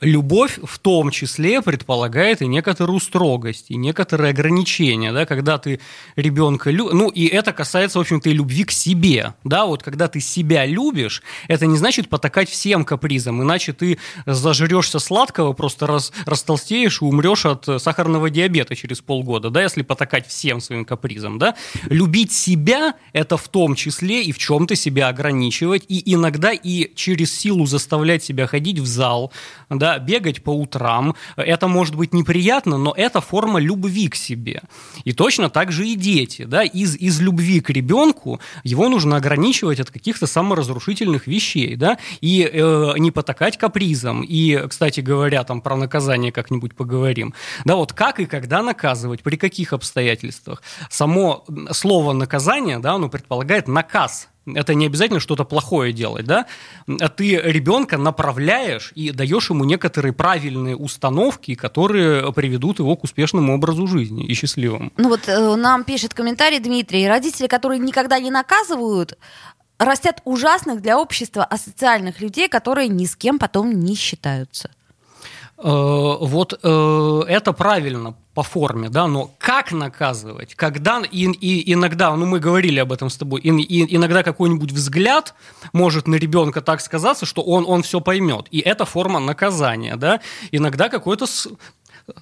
Любовь 0.00 0.58
в 0.62 0.78
том 0.78 1.10
числе 1.10 1.62
предполагает 1.62 2.42
и 2.42 2.46
некоторую 2.46 3.00
строгость, 3.00 3.66
и 3.70 3.76
некоторые 3.76 4.30
ограничения, 4.30 5.12
да, 5.12 5.26
когда 5.26 5.58
ты 5.58 5.80
ребенка 6.16 6.70
любишь, 6.70 6.92
ну, 6.94 7.08
и 7.08 7.26
это 7.26 7.52
касается, 7.52 7.98
в 7.98 8.02
общем-то, 8.02 8.30
и 8.30 8.32
любви 8.32 8.64
к 8.64 8.70
себе, 8.70 9.34
да, 9.44 9.66
вот 9.66 9.82
когда 9.82 10.08
ты 10.08 10.20
себя 10.20 10.64
любишь, 10.66 11.22
это 11.48 11.66
не 11.66 11.76
значит 11.76 12.08
потакать 12.08 12.48
всем 12.48 12.84
капризам, 12.84 13.42
иначе 13.42 13.72
ты 13.72 13.98
зажрешься 14.26 14.98
сладкого, 14.98 15.52
просто 15.52 15.86
раз, 15.86 16.12
растолстеешь 16.24 17.02
и 17.02 17.04
умрешь 17.04 17.44
от 17.46 17.66
сахарного 17.80 18.30
диабета 18.30 18.74
через 18.74 19.00
полгода, 19.00 19.50
да, 19.50 19.62
если 19.62 19.82
потакать 19.82 20.26
всем 20.26 20.60
своим 20.60 20.84
капризам, 20.84 21.38
да. 21.38 21.54
Любить 21.84 22.32
себя– 22.32 22.94
это 23.12 23.36
в 23.36 23.48
том 23.48 23.74
числе 23.74 24.22
и 24.22 24.32
в 24.32 24.38
чем-то 24.38 24.76
себя 24.76 25.08
ограничивать, 25.08 25.84
и 25.90 26.14
иногда 26.14 26.52
и 26.52 26.94
через 26.94 27.36
силу 27.36 27.66
заставлять 27.66 28.22
себя 28.22 28.46
ходить 28.46 28.78
в 28.78 28.86
зал, 28.86 29.32
да, 29.68 29.98
бегать 29.98 30.44
по 30.44 30.50
утрам. 30.50 31.16
Это 31.36 31.66
может 31.66 31.96
быть 31.96 32.14
неприятно, 32.14 32.78
но 32.78 32.94
это 32.96 33.20
форма 33.20 33.58
любви 33.58 34.08
к 34.08 34.14
себе. 34.14 34.62
И 35.02 35.12
точно 35.12 35.50
так 35.50 35.72
же 35.72 35.88
и 35.88 35.96
дети. 35.96 36.44
Да, 36.44 36.62
из, 36.62 36.94
из 36.94 37.20
любви 37.20 37.60
к 37.60 37.70
ребенку 37.70 38.40
его 38.62 38.88
нужно 38.88 39.16
ограничивать 39.16 39.80
от 39.80 39.90
каких-то 39.90 40.28
саморазрушительных 40.28 41.26
вещей, 41.26 41.74
да, 41.74 41.98
и 42.20 42.48
э, 42.50 42.92
не 42.98 43.10
потакать 43.10 43.58
капризом. 43.58 44.22
И, 44.22 44.68
кстати 44.68 45.00
говоря, 45.00 45.42
там 45.42 45.60
про 45.60 45.76
наказание 45.76 46.30
как-нибудь 46.30 46.76
поговорим. 46.76 47.34
Да, 47.64 47.74
вот 47.74 47.92
как 47.92 48.20
и 48.20 48.26
когда 48.26 48.62
наказывать, 48.62 49.24
при 49.24 49.34
каких 49.34 49.72
обстоятельствах. 49.72 50.62
Само 50.88 51.44
слово 51.72 52.12
наказание, 52.12 52.78
да, 52.78 52.92
оно 52.92 53.08
предполагает 53.08 53.66
наказ 53.66 54.28
это 54.54 54.74
не 54.74 54.86
обязательно 54.86 55.20
что-то 55.20 55.44
плохое 55.44 55.92
делать, 55.92 56.26
да? 56.26 56.46
А 56.86 57.08
ты 57.08 57.36
ребенка 57.36 57.98
направляешь 57.98 58.92
и 58.94 59.10
даешь 59.10 59.50
ему 59.50 59.64
некоторые 59.64 60.12
правильные 60.12 60.76
установки, 60.76 61.54
которые 61.54 62.32
приведут 62.32 62.78
его 62.78 62.96
к 62.96 63.04
успешному 63.04 63.54
образу 63.54 63.86
жизни 63.86 64.24
и 64.26 64.34
счастливому. 64.34 64.92
Ну 64.96 65.08
вот 65.08 65.28
э, 65.28 65.56
нам 65.56 65.84
пишет 65.84 66.14
комментарий 66.14 66.58
Дмитрий. 66.58 67.08
Родители, 67.08 67.46
которые 67.46 67.78
никогда 67.78 68.18
не 68.18 68.30
наказывают, 68.30 69.18
растят 69.78 70.20
ужасных 70.24 70.82
для 70.82 70.98
общества 70.98 71.44
асоциальных 71.44 72.20
людей, 72.20 72.48
которые 72.48 72.88
ни 72.88 73.06
с 73.06 73.16
кем 73.16 73.38
потом 73.38 73.72
не 73.72 73.94
считаются. 73.94 74.70
Э, 75.62 76.16
вот 76.20 76.58
э, 76.62 77.22
это 77.28 77.52
правильно 77.52 78.14
по 78.32 78.42
форме, 78.42 78.88
да, 78.88 79.06
но 79.06 79.30
как 79.38 79.72
наказывать, 79.72 80.54
когда 80.54 81.00
и, 81.00 81.26
и 81.26 81.72
иногда, 81.74 82.14
ну 82.16 82.24
мы 82.24 82.40
говорили 82.40 82.78
об 82.78 82.92
этом 82.92 83.10
с 83.10 83.16
тобой, 83.16 83.40
и, 83.42 83.50
и 83.50 83.96
иногда 83.96 84.22
какой-нибудь 84.22 84.72
взгляд 84.72 85.34
может 85.74 86.06
на 86.08 86.14
ребенка 86.14 86.62
так 86.62 86.80
сказаться, 86.80 87.26
что 87.26 87.42
он 87.42 87.66
он 87.66 87.82
все 87.82 88.00
поймет, 88.00 88.46
и 88.50 88.60
это 88.60 88.86
форма 88.86 89.20
наказания, 89.20 89.96
да, 89.96 90.20
иногда 90.50 90.88
какой-то 90.88 91.26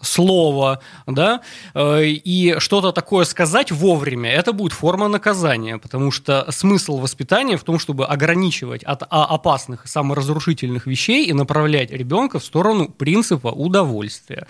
слово, 0.01 0.81
да, 1.07 1.41
э, 1.75 2.05
и 2.05 2.59
что-то 2.59 2.93
такое 2.93 3.25
сказать 3.25 3.71
вовремя, 3.73 4.31
это 4.31 4.53
будет 4.53 4.73
форма 4.73 5.09
наказания, 5.09 5.79
потому 5.79 6.11
что 6.11 6.47
смысл 6.51 6.99
воспитания 6.99 7.57
в 7.57 7.65
том, 7.65 7.79
чтобы 7.79 8.07
ограничивать 8.07 8.83
от 8.85 9.03
опасных 9.09 9.87
саморазрушительных 9.87 10.87
вещей 10.87 11.27
и 11.27 11.33
направлять 11.33 11.91
ребенка 11.91 12.39
в 12.39 12.45
сторону 12.45 12.89
принципа 12.89 13.49
удовольствия. 13.49 14.47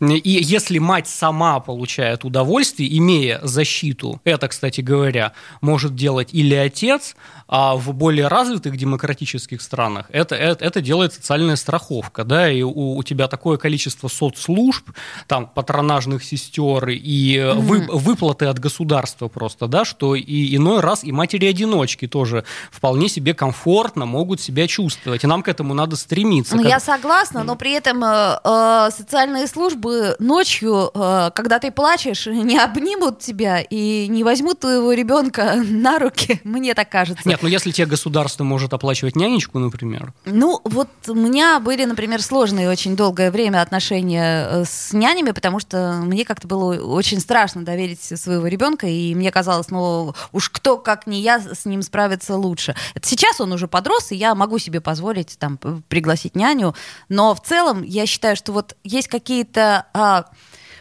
И 0.00 0.38
если 0.42 0.78
мать 0.78 1.08
сама 1.08 1.60
получает 1.60 2.24
удовольствие, 2.24 2.96
имея 2.98 3.40
защиту, 3.42 4.20
это, 4.24 4.48
кстати 4.48 4.80
говоря, 4.80 5.32
может 5.60 5.94
делать 5.94 6.30
или 6.32 6.54
отец, 6.54 7.16
а 7.48 7.76
в 7.76 7.92
более 7.94 8.26
развитых 8.28 8.76
демократических 8.76 9.62
странах 9.62 10.06
это, 10.10 10.34
это, 10.34 10.64
это 10.64 10.80
делает 10.80 11.12
социальная 11.12 11.56
страховка, 11.56 12.24
да, 12.24 12.50
и 12.50 12.62
у, 12.62 12.96
у 12.96 13.02
тебя 13.04 13.28
такое 13.28 13.56
количество 13.56 14.08
соцслужб, 14.08 14.90
там, 15.28 15.46
патронажных 15.46 16.24
сестер 16.24 16.88
и 16.88 17.36
mm-hmm. 17.36 17.54
вы, 17.54 17.86
выплаты 17.88 18.46
от 18.46 18.58
государства 18.58 19.28
просто, 19.28 19.68
да, 19.68 19.84
что 19.84 20.16
и 20.16 20.56
иной 20.56 20.80
раз 20.80 21.04
и 21.04 21.12
матери-одиночки 21.12 22.08
тоже 22.08 22.44
вполне 22.70 23.08
себе 23.08 23.32
комфортно 23.32 24.06
могут 24.06 24.40
себя 24.40 24.66
чувствовать, 24.66 25.22
и 25.22 25.26
нам 25.26 25.42
к 25.42 25.48
этому 25.48 25.74
надо 25.74 25.94
стремиться. 25.96 26.56
Ну, 26.56 26.62
как... 26.62 26.70
Я 26.70 26.80
согласна, 26.80 27.44
но 27.44 27.54
при 27.54 27.72
этом 27.72 28.02
э, 28.02 28.40
э, 28.42 28.90
социальные 28.90 29.46
службы 29.46 29.85
чтобы 29.86 30.16
ночью, 30.18 30.90
э, 30.94 31.30
когда 31.34 31.58
ты 31.58 31.70
плачешь, 31.70 32.26
не 32.26 32.58
обнимут 32.58 33.20
тебя 33.20 33.60
и 33.60 34.08
не 34.08 34.24
возьмут 34.24 34.60
твоего 34.60 34.92
ребенка 34.92 35.54
на 35.64 35.98
руки, 35.98 36.40
мне 36.44 36.74
так 36.74 36.88
кажется. 36.88 37.28
Нет, 37.28 37.40
ну 37.42 37.48
если 37.48 37.70
тебе 37.70 37.86
государство 37.86 38.44
может 38.44 38.72
оплачивать 38.72 39.16
нянечку, 39.16 39.58
например. 39.58 40.12
Ну, 40.24 40.60
вот 40.64 40.88
у 41.06 41.14
меня 41.14 41.60
были, 41.60 41.84
например, 41.84 42.22
сложные 42.22 42.68
очень 42.68 42.96
долгое 42.96 43.30
время 43.30 43.62
отношения 43.62 44.48
э, 44.50 44.64
с 44.64 44.92
нянями, 44.92 45.30
потому 45.30 45.60
что 45.60 46.00
мне 46.04 46.24
как-то 46.24 46.48
было 46.48 46.74
очень 46.74 47.20
страшно 47.20 47.64
доверить 47.64 48.00
своего 48.00 48.46
ребенка, 48.46 48.86
и 48.86 49.14
мне 49.14 49.30
казалось, 49.30 49.70
ну, 49.70 50.14
уж 50.32 50.50
кто, 50.50 50.78
как 50.78 51.06
не 51.06 51.20
я, 51.20 51.40
с 51.40 51.64
ним 51.64 51.82
справится 51.82 52.36
лучше. 52.36 52.74
Это 52.94 53.06
сейчас 53.06 53.40
он 53.40 53.52
уже 53.52 53.68
подрос, 53.68 54.10
и 54.10 54.16
я 54.16 54.34
могу 54.34 54.58
себе 54.58 54.80
позволить 54.80 55.38
там 55.38 55.58
пригласить 55.88 56.34
няню, 56.34 56.74
но 57.08 57.34
в 57.34 57.42
целом 57.42 57.82
я 57.82 58.06
считаю, 58.06 58.36
что 58.36 58.52
вот 58.52 58.76
есть 58.82 59.08
какие-то 59.08 59.75
а, 59.92 60.26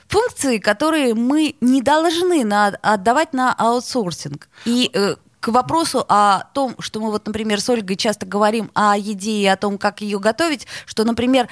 функции, 0.08 0.58
которые 0.58 1.14
мы 1.14 1.56
не 1.62 1.82
должны 1.82 2.44
на, 2.46 2.68
отдавать 2.82 3.34
на 3.34 3.54
аутсорсинг. 3.54 4.48
И 4.66 4.90
э, 4.94 5.16
к 5.40 5.48
вопросу 5.50 6.06
о 6.08 6.46
том, 6.54 6.76
что 6.80 7.00
мы 7.00 7.12
вот, 7.12 7.28
например, 7.28 7.62
с 7.62 7.70
Ольгой 7.70 7.96
часто 7.96 8.26
говорим 8.26 8.72
о 8.74 8.98
еде 8.98 9.32
и 9.32 9.46
о 9.46 9.58
том, 9.58 9.78
как 9.78 10.02
ее 10.02 10.20
готовить, 10.20 10.68
что, 10.86 11.04
например, 11.04 11.48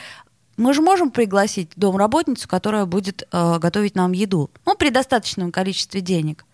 мы 0.58 0.74
же 0.74 0.82
можем 0.82 1.12
пригласить 1.12 1.72
домработницу, 1.76 2.48
которая 2.48 2.86
будет 2.86 3.28
э, 3.32 3.60
готовить 3.60 3.96
нам 3.96 4.12
еду, 4.12 4.52
ну, 4.66 4.76
при 4.76 4.90
достаточном 4.90 5.52
количестве 5.52 6.02
денег. 6.02 6.46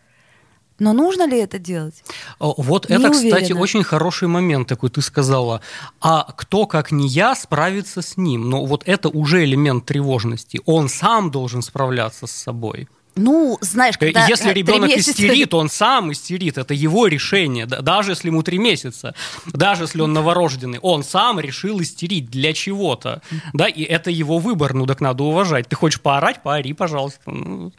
Но 0.80 0.94
нужно 0.94 1.28
ли 1.28 1.38
это 1.38 1.60
делать? 1.60 2.04
Вот 2.40 2.90
не 2.90 2.96
это, 2.96 3.10
уверена. 3.10 3.36
кстати, 3.36 3.52
очень 3.54 3.84
хороший 3.84 4.28
момент 4.28 4.68
такой 4.68 4.90
ты 4.90 5.02
сказала. 5.02 5.62
А 6.02 6.32
кто, 6.36 6.66
как 6.66 6.92
не 6.92 7.08
я, 7.08 7.36
справится 7.36 8.02
с 8.02 8.18
ним? 8.18 8.50
Но 8.50 8.66
вот 8.66 8.84
это 8.86 9.10
уже 9.10 9.44
элемент 9.44 9.86
тревожности. 9.86 10.62
Он 10.66 10.90
сам 10.90 11.32
должен 11.32 11.62
справляться 11.62 12.28
с 12.28 12.32
собой. 12.32 12.88
Ну, 13.20 13.58
знаешь, 13.62 13.96
э, 13.96 14.00
когда 14.00 14.28
Если 14.28 14.52
ребенок 14.54 14.90
месяца... 14.90 15.12
истерит, 15.12 15.54
он 15.54 15.70
сам 15.70 16.12
истерит, 16.12 16.58
это 16.58 16.74
его 16.74 17.08
решение, 17.08 17.66
даже 17.66 18.12
если 18.12 18.30
ему 18.30 18.44
три 18.44 18.58
месяца, 18.58 19.14
даже 19.46 19.84
если 19.84 20.02
он 20.02 20.14
новорожденный, 20.14 20.80
он 20.82 21.04
сам 21.04 21.40
решил 21.40 21.82
истерить 21.82 22.30
для 22.30 22.54
чего-то, 22.54 23.22
да, 23.54 23.68
и 23.68 23.84
это 23.84 24.10
его 24.10 24.40
выбор, 24.40 24.74
ну 24.74 24.86
так 24.86 25.02
надо 25.02 25.24
уважать. 25.24 25.68
Ты 25.68 25.76
хочешь 25.76 26.00
поорать, 26.00 26.42
поори, 26.42 26.74
пожалуйста. 26.74 27.20
Ну. 27.26 27.72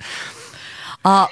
А, 1.02 1.28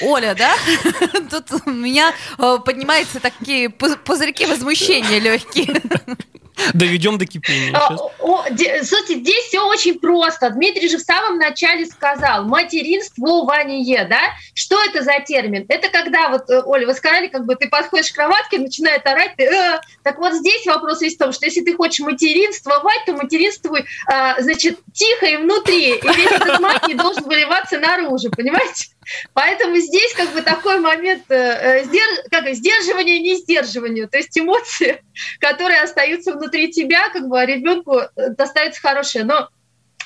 Оля, 0.00 0.34
да? 0.34 0.54
Тут 1.30 1.62
у 1.66 1.70
меня 1.70 2.12
э, 2.38 2.58
поднимаются 2.64 3.20
такие 3.20 3.70
пузырьки 3.70 4.46
возмущения 4.46 5.20
легкие. 5.20 5.80
Доведем 6.74 7.18
до 7.18 7.26
кипения. 7.26 7.74
А, 7.74 7.96
слушайте, 7.96 9.14
здесь 9.14 9.46
все 9.46 9.66
очень 9.66 9.98
просто. 9.98 10.50
Дмитрий 10.50 10.88
же 10.88 10.98
в 10.98 11.02
самом 11.02 11.38
начале 11.38 11.86
сказал 11.86 12.44
материнствование, 12.44 14.04
да? 14.04 14.20
Что 14.54 14.82
это 14.84 15.02
за 15.02 15.20
термин? 15.26 15.64
Это 15.68 15.88
когда, 15.88 16.28
вот, 16.28 16.50
э, 16.50 16.62
Оля, 16.64 16.86
вы 16.86 16.94
сказали, 16.94 17.28
как 17.28 17.46
бы 17.46 17.56
ты 17.56 17.68
подходишь 17.68 18.12
к 18.12 18.14
кроватке, 18.14 18.58
начинает 18.58 19.06
орать, 19.06 19.34
ты, 19.36 19.44
э, 19.44 19.80
так 20.02 20.18
вот 20.18 20.34
здесь 20.34 20.66
вопрос 20.66 21.00
весь 21.00 21.14
в 21.14 21.18
том, 21.18 21.32
что 21.32 21.46
если 21.46 21.62
ты 21.62 21.74
хочешь 21.74 22.00
материнствовать, 22.00 23.04
то 23.06 23.12
материнствуй, 23.14 23.80
э, 23.80 24.42
значит, 24.42 24.78
тихо 24.92 25.26
и 25.26 25.36
внутри, 25.36 25.96
и 25.96 26.08
весь 26.16 26.32
этот 26.32 26.60
мат 26.60 26.86
не 26.86 26.94
должен 26.94 27.24
выливаться 27.24 27.78
наружу, 27.78 28.30
понимаете? 28.30 28.88
Поэтому 29.34 29.76
здесь 29.76 30.12
как 30.14 30.32
бы 30.32 30.42
такой 30.42 30.78
момент 30.80 31.24
э, 31.28 31.84
сдерж... 31.84 32.20
как, 32.30 32.48
сдерживания 32.54 33.20
не 33.20 33.36
сдерживания, 33.36 34.06
то 34.06 34.18
есть 34.18 34.38
эмоции, 34.38 35.02
которые 35.40 35.80
остаются 35.80 36.32
внутри 36.32 36.70
тебя, 36.70 37.08
как 37.10 37.28
бы 37.28 37.40
а 37.40 37.46
ребенку 37.46 37.98
э, 37.98 38.08
достается 38.30 38.80
хорошее. 38.80 39.24
Но 39.24 39.48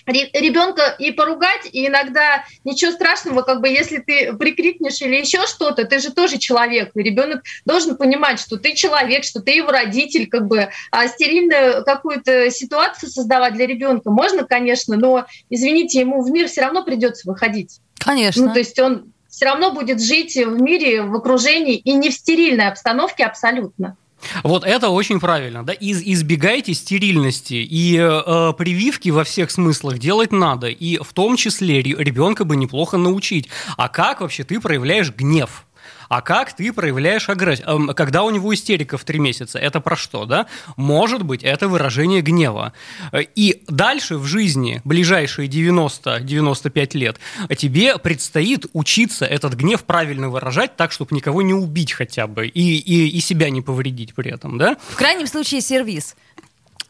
ребенка 0.06 0.94
и 0.98 1.10
поругать, 1.10 1.68
и 1.72 1.86
иногда 1.86 2.44
ничего 2.64 2.92
страшного, 2.92 3.42
как 3.42 3.60
бы 3.60 3.68
если 3.68 3.98
ты 3.98 4.32
прикрикнешь 4.34 5.00
или 5.02 5.16
еще 5.16 5.46
что-то, 5.46 5.84
ты 5.84 5.98
же 5.98 6.12
тоже 6.12 6.38
человек, 6.38 6.90
и 6.94 7.02
ребенок 7.02 7.42
должен 7.64 7.96
понимать, 7.96 8.38
что 8.38 8.56
ты 8.56 8.74
человек, 8.74 9.24
что 9.24 9.40
ты 9.40 9.52
его 9.52 9.70
родитель, 9.70 10.28
как 10.28 10.46
бы, 10.46 10.68
а 10.90 11.08
стерильную 11.08 11.84
какую-то 11.84 12.50
ситуацию 12.50 13.10
создавать 13.10 13.54
для 13.54 13.66
ребенка 13.66 14.10
можно, 14.10 14.44
конечно, 14.44 14.96
но, 14.96 15.26
извините, 15.50 16.00
ему 16.00 16.22
в 16.22 16.30
мир 16.30 16.48
все 16.48 16.62
равно 16.62 16.84
придется 16.84 17.28
выходить. 17.28 17.80
Конечно. 17.98 18.46
Ну, 18.46 18.52
то 18.52 18.58
есть 18.58 18.78
он 18.78 19.12
все 19.28 19.46
равно 19.46 19.72
будет 19.72 20.02
жить 20.02 20.36
в 20.36 20.60
мире, 20.60 21.02
в 21.02 21.14
окружении 21.14 21.76
и 21.76 21.92
не 21.92 22.10
в 22.10 22.14
стерильной 22.14 22.68
обстановке 22.68 23.24
абсолютно. 23.24 23.96
Вот 24.42 24.64
это 24.64 24.88
очень 24.88 25.20
правильно, 25.20 25.62
да, 25.62 25.74
Из, 25.74 26.00
избегайте 26.02 26.72
стерильности 26.72 27.54
и 27.54 27.98
э, 27.98 28.52
прививки 28.56 29.10
во 29.10 29.24
всех 29.24 29.50
смыслах 29.50 29.98
делать 29.98 30.32
надо, 30.32 30.68
и 30.68 30.98
в 30.98 31.12
том 31.12 31.36
числе 31.36 31.82
ребенка 31.82 32.44
бы 32.44 32.56
неплохо 32.56 32.96
научить. 32.96 33.48
А 33.76 33.88
как 33.88 34.22
вообще 34.22 34.42
ты 34.44 34.58
проявляешь 34.58 35.12
гнев? 35.14 35.65
А 36.08 36.20
как 36.20 36.54
ты 36.54 36.72
проявляешь 36.72 37.28
агрессию? 37.28 37.68
Эм, 37.68 37.88
когда 37.88 38.22
у 38.22 38.30
него 38.30 38.54
истерика 38.54 38.98
в 38.98 39.04
три 39.04 39.18
месяца, 39.18 39.58
это 39.58 39.80
про 39.80 39.96
что, 39.96 40.24
да? 40.24 40.46
Может 40.76 41.22
быть, 41.22 41.42
это 41.42 41.68
выражение 41.68 42.22
гнева. 42.22 42.72
Э, 43.12 43.22
и 43.34 43.62
дальше 43.68 44.16
в 44.18 44.24
жизни, 44.24 44.80
ближайшие 44.84 45.48
90-95 45.48 46.96
лет, 46.96 47.18
тебе 47.56 47.98
предстоит 47.98 48.66
учиться 48.72 49.24
этот 49.24 49.54
гнев 49.54 49.84
правильно 49.84 50.28
выражать 50.28 50.76
так, 50.76 50.92
чтобы 50.92 51.14
никого 51.14 51.42
не 51.42 51.54
убить 51.54 51.92
хотя 51.92 52.26
бы 52.26 52.46
и, 52.46 52.78
и, 52.78 53.08
и 53.08 53.20
себя 53.20 53.50
не 53.50 53.62
повредить 53.62 54.14
при 54.14 54.30
этом, 54.30 54.58
да? 54.58 54.76
В 54.90 54.96
крайнем 54.96 55.26
случае 55.26 55.60
сервис 55.60 56.16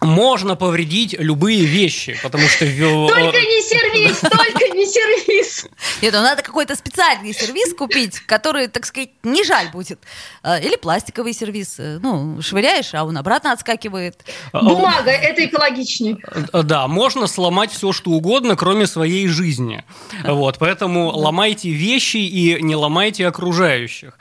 можно 0.01 0.57
повредить 0.57 1.15
любые 1.19 1.65
вещи, 1.65 2.19
потому 2.23 2.47
что... 2.49 2.67
Только 2.67 3.41
не 3.41 3.63
сервис, 3.63 4.21
только 4.21 4.69
не 4.75 4.87
сервис. 4.87 5.67
Нет, 6.03 6.13
ну 6.13 6.21
надо 6.21 6.43
какой-то 6.43 6.77
специальный 6.77 7.33
сервис 7.33 7.75
купить, 7.75 8.21
который, 8.21 8.69
так 8.69 8.85
сказать, 8.85 9.11
не 9.23 9.43
жаль 9.43 9.71
будет. 9.71 9.99
А, 10.43 10.59
или 10.59 10.77
пластиковый 10.77 11.33
сервис. 11.33 11.77
Э, 11.79 11.99
ну, 12.03 12.43
швыряешь, 12.43 12.95
а 12.95 13.05
он 13.05 13.17
обратно 13.17 13.53
отскакивает. 13.53 14.25
А, 14.53 14.63
Бумага, 14.63 15.11
это 15.11 15.45
экологичнее. 15.47 16.19
Э, 16.53 16.63
да, 16.63 16.87
можно 16.89 17.27
сломать 17.27 17.73
все, 17.73 17.93
что 17.93 18.11
угодно, 18.11 18.57
кроме 18.57 18.87
своей 18.87 19.29
жизни. 19.29 19.85
Вот, 20.25 20.59
поэтому 20.59 21.09
ломайте 21.09 21.71
вещи 21.71 22.19
и 22.19 22.63
не 22.63 22.77
ломайте 22.77 23.27
окружающих. 23.27 24.19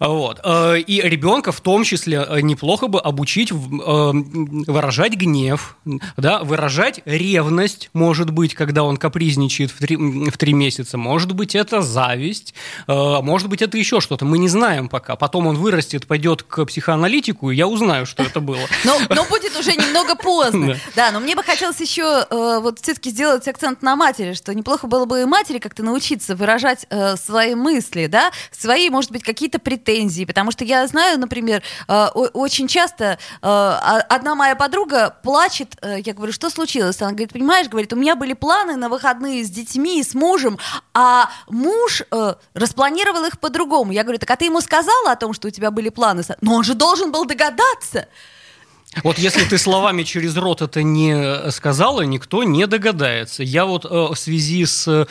Вот. 0.00 0.40
Э, 0.44 0.78
и 0.78 1.00
ребенка 1.00 1.52
в 1.52 1.60
том 1.60 1.84
числе 1.84 2.24
э, 2.28 2.40
неплохо 2.40 2.86
бы 2.86 3.00
обучить 3.00 3.50
э, 3.50 3.54
выражать 3.54 5.14
гнев, 5.14 5.76
да, 6.16 6.42
выражать 6.42 7.00
ревность, 7.04 7.90
может 7.92 8.30
быть, 8.30 8.54
когда 8.54 8.84
он 8.84 8.96
капризничает 8.96 9.70
в 9.70 9.78
три, 9.78 9.96
в 9.96 10.36
три 10.36 10.52
месяца. 10.52 10.98
Может 10.98 11.32
быть, 11.32 11.54
это 11.54 11.82
зависть, 11.82 12.54
может 12.86 13.48
быть, 13.48 13.62
это 13.62 13.76
еще 13.78 14.00
что-то. 14.00 14.24
Мы 14.24 14.38
не 14.38 14.48
знаем 14.48 14.88
пока. 14.88 15.16
Потом 15.16 15.46
он 15.46 15.56
вырастет, 15.56 16.06
пойдет 16.06 16.42
к 16.42 16.64
психоаналитику, 16.66 17.50
и 17.50 17.56
я 17.56 17.66
узнаю, 17.66 18.06
что 18.06 18.22
это 18.22 18.40
было. 18.40 18.60
Но, 18.84 18.98
но 19.08 19.24
будет 19.24 19.56
уже 19.58 19.72
немного 19.72 20.14
поздно. 20.14 20.76
Да. 20.94 21.10
но 21.10 21.20
мне 21.20 21.34
бы 21.34 21.42
хотелось 21.42 21.80
еще 21.80 22.26
вот 22.30 22.80
все-таки 22.80 23.10
сделать 23.10 23.46
акцент 23.48 23.82
на 23.82 23.96
матери, 23.96 24.34
что 24.34 24.54
неплохо 24.54 24.86
было 24.86 25.04
бы 25.04 25.22
и 25.22 25.24
матери 25.24 25.58
как-то 25.58 25.82
научиться 25.82 26.34
выражать 26.36 26.86
свои 27.16 27.54
мысли, 27.54 28.06
да, 28.06 28.30
свои, 28.50 28.90
может 28.90 29.10
быть, 29.10 29.22
какие-то 29.22 29.57
претензии, 29.58 30.24
потому 30.24 30.50
что 30.50 30.64
я 30.64 30.86
знаю, 30.86 31.18
например, 31.18 31.62
э, 31.88 32.06
очень 32.14 32.68
часто 32.68 33.18
э, 33.42 33.48
одна 34.08 34.34
моя 34.34 34.56
подруга 34.56 35.16
плачет, 35.22 35.76
э, 35.82 36.00
я 36.04 36.14
говорю, 36.14 36.32
что 36.32 36.50
случилось? 36.50 37.00
Она 37.00 37.10
говорит, 37.10 37.32
понимаешь, 37.32 37.68
говорит, 37.68 37.92
у 37.92 37.96
меня 37.96 38.16
были 38.16 38.32
планы 38.32 38.76
на 38.76 38.88
выходные 38.88 39.44
с 39.44 39.50
детьми, 39.50 40.02
с 40.02 40.14
мужем, 40.14 40.58
а 40.94 41.30
муж 41.48 42.02
распланировал 42.54 43.24
их 43.24 43.38
по-другому. 43.40 43.92
Я 43.92 44.02
говорю, 44.02 44.18
так 44.18 44.30
а 44.30 44.36
ты 44.36 44.46
ему 44.46 44.60
сказала 44.60 45.12
о 45.12 45.16
том, 45.16 45.32
что 45.32 45.48
у 45.48 45.50
тебя 45.50 45.70
были 45.70 45.88
планы? 45.88 46.22
Но 46.40 46.54
он 46.54 46.64
же 46.64 46.74
должен 46.74 47.12
был 47.12 47.24
догадаться. 47.24 48.08
Вот 49.04 49.18
если 49.18 49.44
ты 49.44 49.58
словами 49.58 50.02
через 50.02 50.36
рот 50.36 50.62
это 50.62 50.82
не 50.82 51.50
сказала, 51.50 52.02
никто 52.02 52.42
не 52.42 52.66
догадается. 52.66 53.42
Я 53.42 53.64
вот 53.64 53.84
э, 53.84 53.88
в 53.88 54.16
связи 54.16 54.64
с 54.64 54.88
э, 54.88 55.06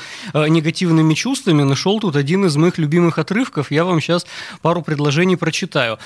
негативными 0.47 1.13
чувствами 1.13 1.63
нашел 1.63 1.99
тут 1.99 2.15
один 2.15 2.45
из 2.45 2.55
моих 2.55 2.77
любимых 2.77 3.17
отрывков. 3.19 3.71
Я 3.71 3.85
вам 3.85 4.01
сейчас 4.01 4.25
пару 4.61 4.81
предложений 4.81 5.37
прочитаю. 5.37 5.99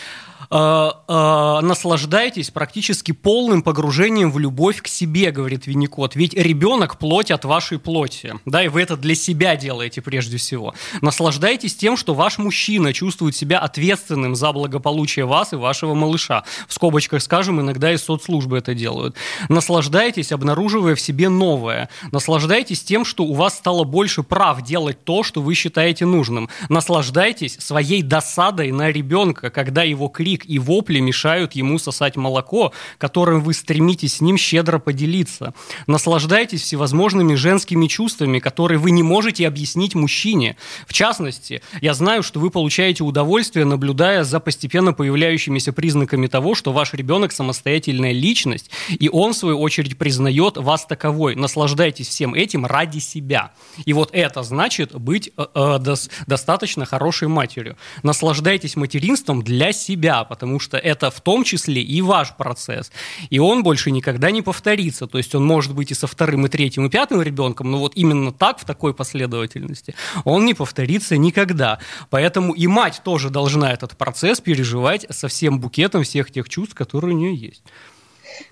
Э, 0.54 0.92
э, 1.08 1.60
наслаждайтесь 1.62 2.52
практически 2.52 3.14
полным 3.14 3.62
погружением 3.62 4.32
в 4.32 4.40
любовь 4.40 4.82
к 4.82 4.88
себе, 4.88 5.32
говорит 5.32 5.66
Винникот. 5.66 6.16
Ведь 6.16 6.34
ребенок– 6.34 6.98
плоть 7.00 7.32
от 7.32 7.46
вашей 7.46 7.80
плоти. 7.80 8.34
Да, 8.46 8.62
и 8.62 8.68
вы 8.68 8.82
это 8.82 8.98
для 8.98 9.16
себя 9.16 9.56
делаете 9.56 10.02
прежде 10.02 10.36
всего. 10.36 10.74
Наслаждайтесь 11.02 11.76
тем, 11.76 11.96
что 11.96 12.14
ваш 12.14 12.38
мужчина 12.38 12.92
чувствует 12.92 13.34
себя 13.34 13.60
ответственным 13.60 14.36
за 14.36 14.52
благополучие 14.52 15.26
вас 15.26 15.54
и 15.54 15.56
вашего 15.56 15.94
малыша. 15.94 16.44
В 16.68 16.74
скобочках 16.74 17.22
скажем, 17.22 17.61
иногда 17.62 17.92
и 17.94 17.98
соцслужбы 17.98 18.58
это 18.58 18.74
делают. 18.74 19.16
Наслаждайтесь, 19.50 20.32
обнаруживая 20.32 20.96
в 20.96 21.02
себе 21.02 21.30
новое. 21.30 21.90
Наслаждайтесь 22.12 22.84
тем, 22.84 23.06
что 23.06 23.24
у 23.24 23.34
вас 23.34 23.56
стало 23.56 23.84
больше 23.84 24.24
прав 24.24 24.62
делать 24.62 25.04
то, 25.04 25.24
что 25.24 25.42
вы 25.42 25.54
считаете 25.56 26.06
нужным. 26.06 26.50
Наслаждайтесь 26.70 27.58
своей 27.60 28.02
досадой 28.02 28.72
на 28.72 28.92
ребенка, 28.92 29.50
когда 29.50 29.84
его 29.84 30.08
крик 30.08 30.46
и 30.46 30.60
вопли 30.60 31.00
мешают 31.00 31.54
ему 31.54 31.80
сосать 31.80 32.18
молоко, 32.18 32.74
которым 32.98 33.42
вы 33.42 33.54
стремитесь 33.54 34.16
с 34.16 34.22
ним 34.22 34.38
щедро 34.38 34.80
поделиться. 34.80 35.54
Наслаждайтесь 35.88 36.62
всевозможными 36.62 37.36
женскими 37.36 37.88
чувствами, 37.88 38.40
которые 38.40 38.78
вы 38.78 38.92
не 38.92 39.04
можете 39.04 39.48
объяснить 39.48 39.96
мужчине. 39.96 40.58
В 40.88 40.94
частности, 40.94 41.62
я 41.82 41.94
знаю, 41.94 42.24
что 42.24 42.40
вы 42.40 42.50
получаете 42.50 43.04
удовольствие, 43.04 43.66
наблюдая 43.66 44.24
за 44.24 44.40
постепенно 44.40 44.94
появляющимися 44.94 45.74
признаками 45.74 46.28
того, 46.28 46.56
что 46.56 46.72
ваш 46.72 46.94
ребенок 46.94 47.32
самостоятельная 47.52 48.14
личность, 48.14 48.72
и 48.88 49.10
он, 49.10 49.34
в 49.34 49.36
свою 49.36 49.60
очередь, 49.60 49.98
признает 49.98 50.58
вас 50.58 50.86
таковой. 50.86 51.36
Наслаждайтесь 51.36 52.08
всем 52.08 52.34
этим 52.34 52.66
ради 52.66 53.00
себя. 53.00 53.52
И 53.86 53.94
вот 53.94 54.10
это 54.14 54.44
значит 54.44 54.96
быть 54.96 55.32
э, 55.38 55.46
э, 55.54 55.80
дос, 55.80 56.10
достаточно 56.28 56.86
хорошей 56.86 57.28
матерью. 57.28 57.78
Наслаждайтесь 58.04 58.76
материнством 58.76 59.42
для 59.42 59.74
себя, 59.74 60.24
потому 60.24 60.60
что 60.60 60.78
это 60.78 61.12
в 61.12 61.20
том 61.22 61.44
числе 61.44 61.82
и 61.82 62.02
ваш 62.02 62.36
процесс. 62.38 62.92
И 63.30 63.40
он 63.40 63.64
больше 63.64 63.92
никогда 63.92 64.32
не 64.32 64.42
повторится. 64.42 65.08
То 65.08 65.18
есть 65.18 65.36
он 65.36 65.46
может 65.46 65.74
быть 65.74 65.92
и 65.92 65.94
со 65.94 66.08
вторым, 66.08 66.46
и 66.46 66.50
третьим, 66.50 66.86
и 66.86 66.90
пятым 66.90 67.22
ребенком, 67.22 67.70
но 67.72 67.78
вот 67.80 67.94
именно 67.96 68.32
так, 68.32 68.60
в 68.60 68.66
такой 68.66 68.94
последовательности, 68.94 69.94
он 70.24 70.46
не 70.46 70.54
повторится 70.54 71.18
никогда. 71.18 71.80
Поэтому 72.10 72.54
и 72.54 72.68
мать 72.68 73.02
тоже 73.04 73.30
должна 73.30 73.72
этот 73.74 73.98
процесс 73.98 74.40
переживать 74.40 75.06
со 75.10 75.28
всем 75.28 75.60
букетом 75.60 76.04
всех 76.04 76.32
тех 76.32 76.48
чувств, 76.48 76.76
которые 76.76 77.16
у 77.16 77.18
нее 77.18 77.41
есть. 77.42 77.64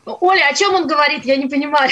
Оля, 0.06 0.48
о 0.48 0.54
чем 0.54 0.76
он 0.76 0.88
говорит? 0.88 1.26
Я 1.26 1.38
не 1.38 1.48
понимаю. 1.48 1.90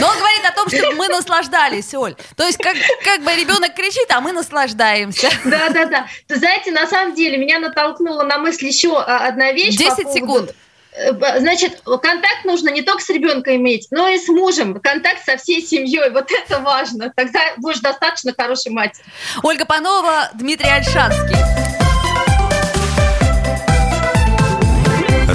Но 0.00 0.08
он 0.08 0.18
говорит 0.18 0.44
о 0.44 0.52
том, 0.52 0.68
что 0.68 0.92
мы 0.92 1.08
наслаждались, 1.08 1.94
Оль. 1.94 2.14
То 2.36 2.44
есть 2.46 2.58
как, 2.58 2.76
как 3.04 3.22
бы 3.22 3.34
ребенок 3.34 3.74
кричит, 3.74 4.10
а 4.10 4.20
мы 4.20 4.32
наслаждаемся. 4.32 5.30
Да, 5.44 5.68
да, 5.70 5.86
да. 5.86 6.06
Ты 6.26 6.36
знаете, 6.36 6.70
на 6.70 6.86
самом 6.86 7.14
деле 7.14 7.36
меня 7.36 7.58
натолкнула 7.58 8.22
на 8.22 8.38
мысль 8.38 8.66
еще 8.66 8.98
а, 8.98 9.26
одна 9.28 9.52
вещь. 9.52 9.76
10 9.76 9.88
по 9.88 9.96
поводу... 9.96 10.12
секунд. 10.18 10.54
Э, 10.92 11.40
значит, 11.40 11.80
контакт 11.84 12.44
нужно 12.44 12.68
не 12.68 12.82
только 12.82 13.02
с 13.02 13.08
ребенком 13.08 13.56
иметь, 13.56 13.88
но 13.90 14.08
и 14.08 14.18
с 14.18 14.28
мужем. 14.28 14.80
Контакт 14.80 15.24
со 15.24 15.36
всей 15.36 15.62
семьей. 15.62 16.10
Вот 16.10 16.30
это 16.30 16.60
важно. 16.60 17.12
Тогда 17.14 17.40
будешь 17.56 17.80
достаточно 17.80 18.32
хорошей 18.36 18.72
матерью. 18.72 19.04
Ольга 19.42 19.64
Панова, 19.64 20.30
Дмитрий 20.34 20.70
Альшанский. 20.70 21.36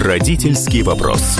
Родительский 0.07 0.83
вопрос. 0.83 1.37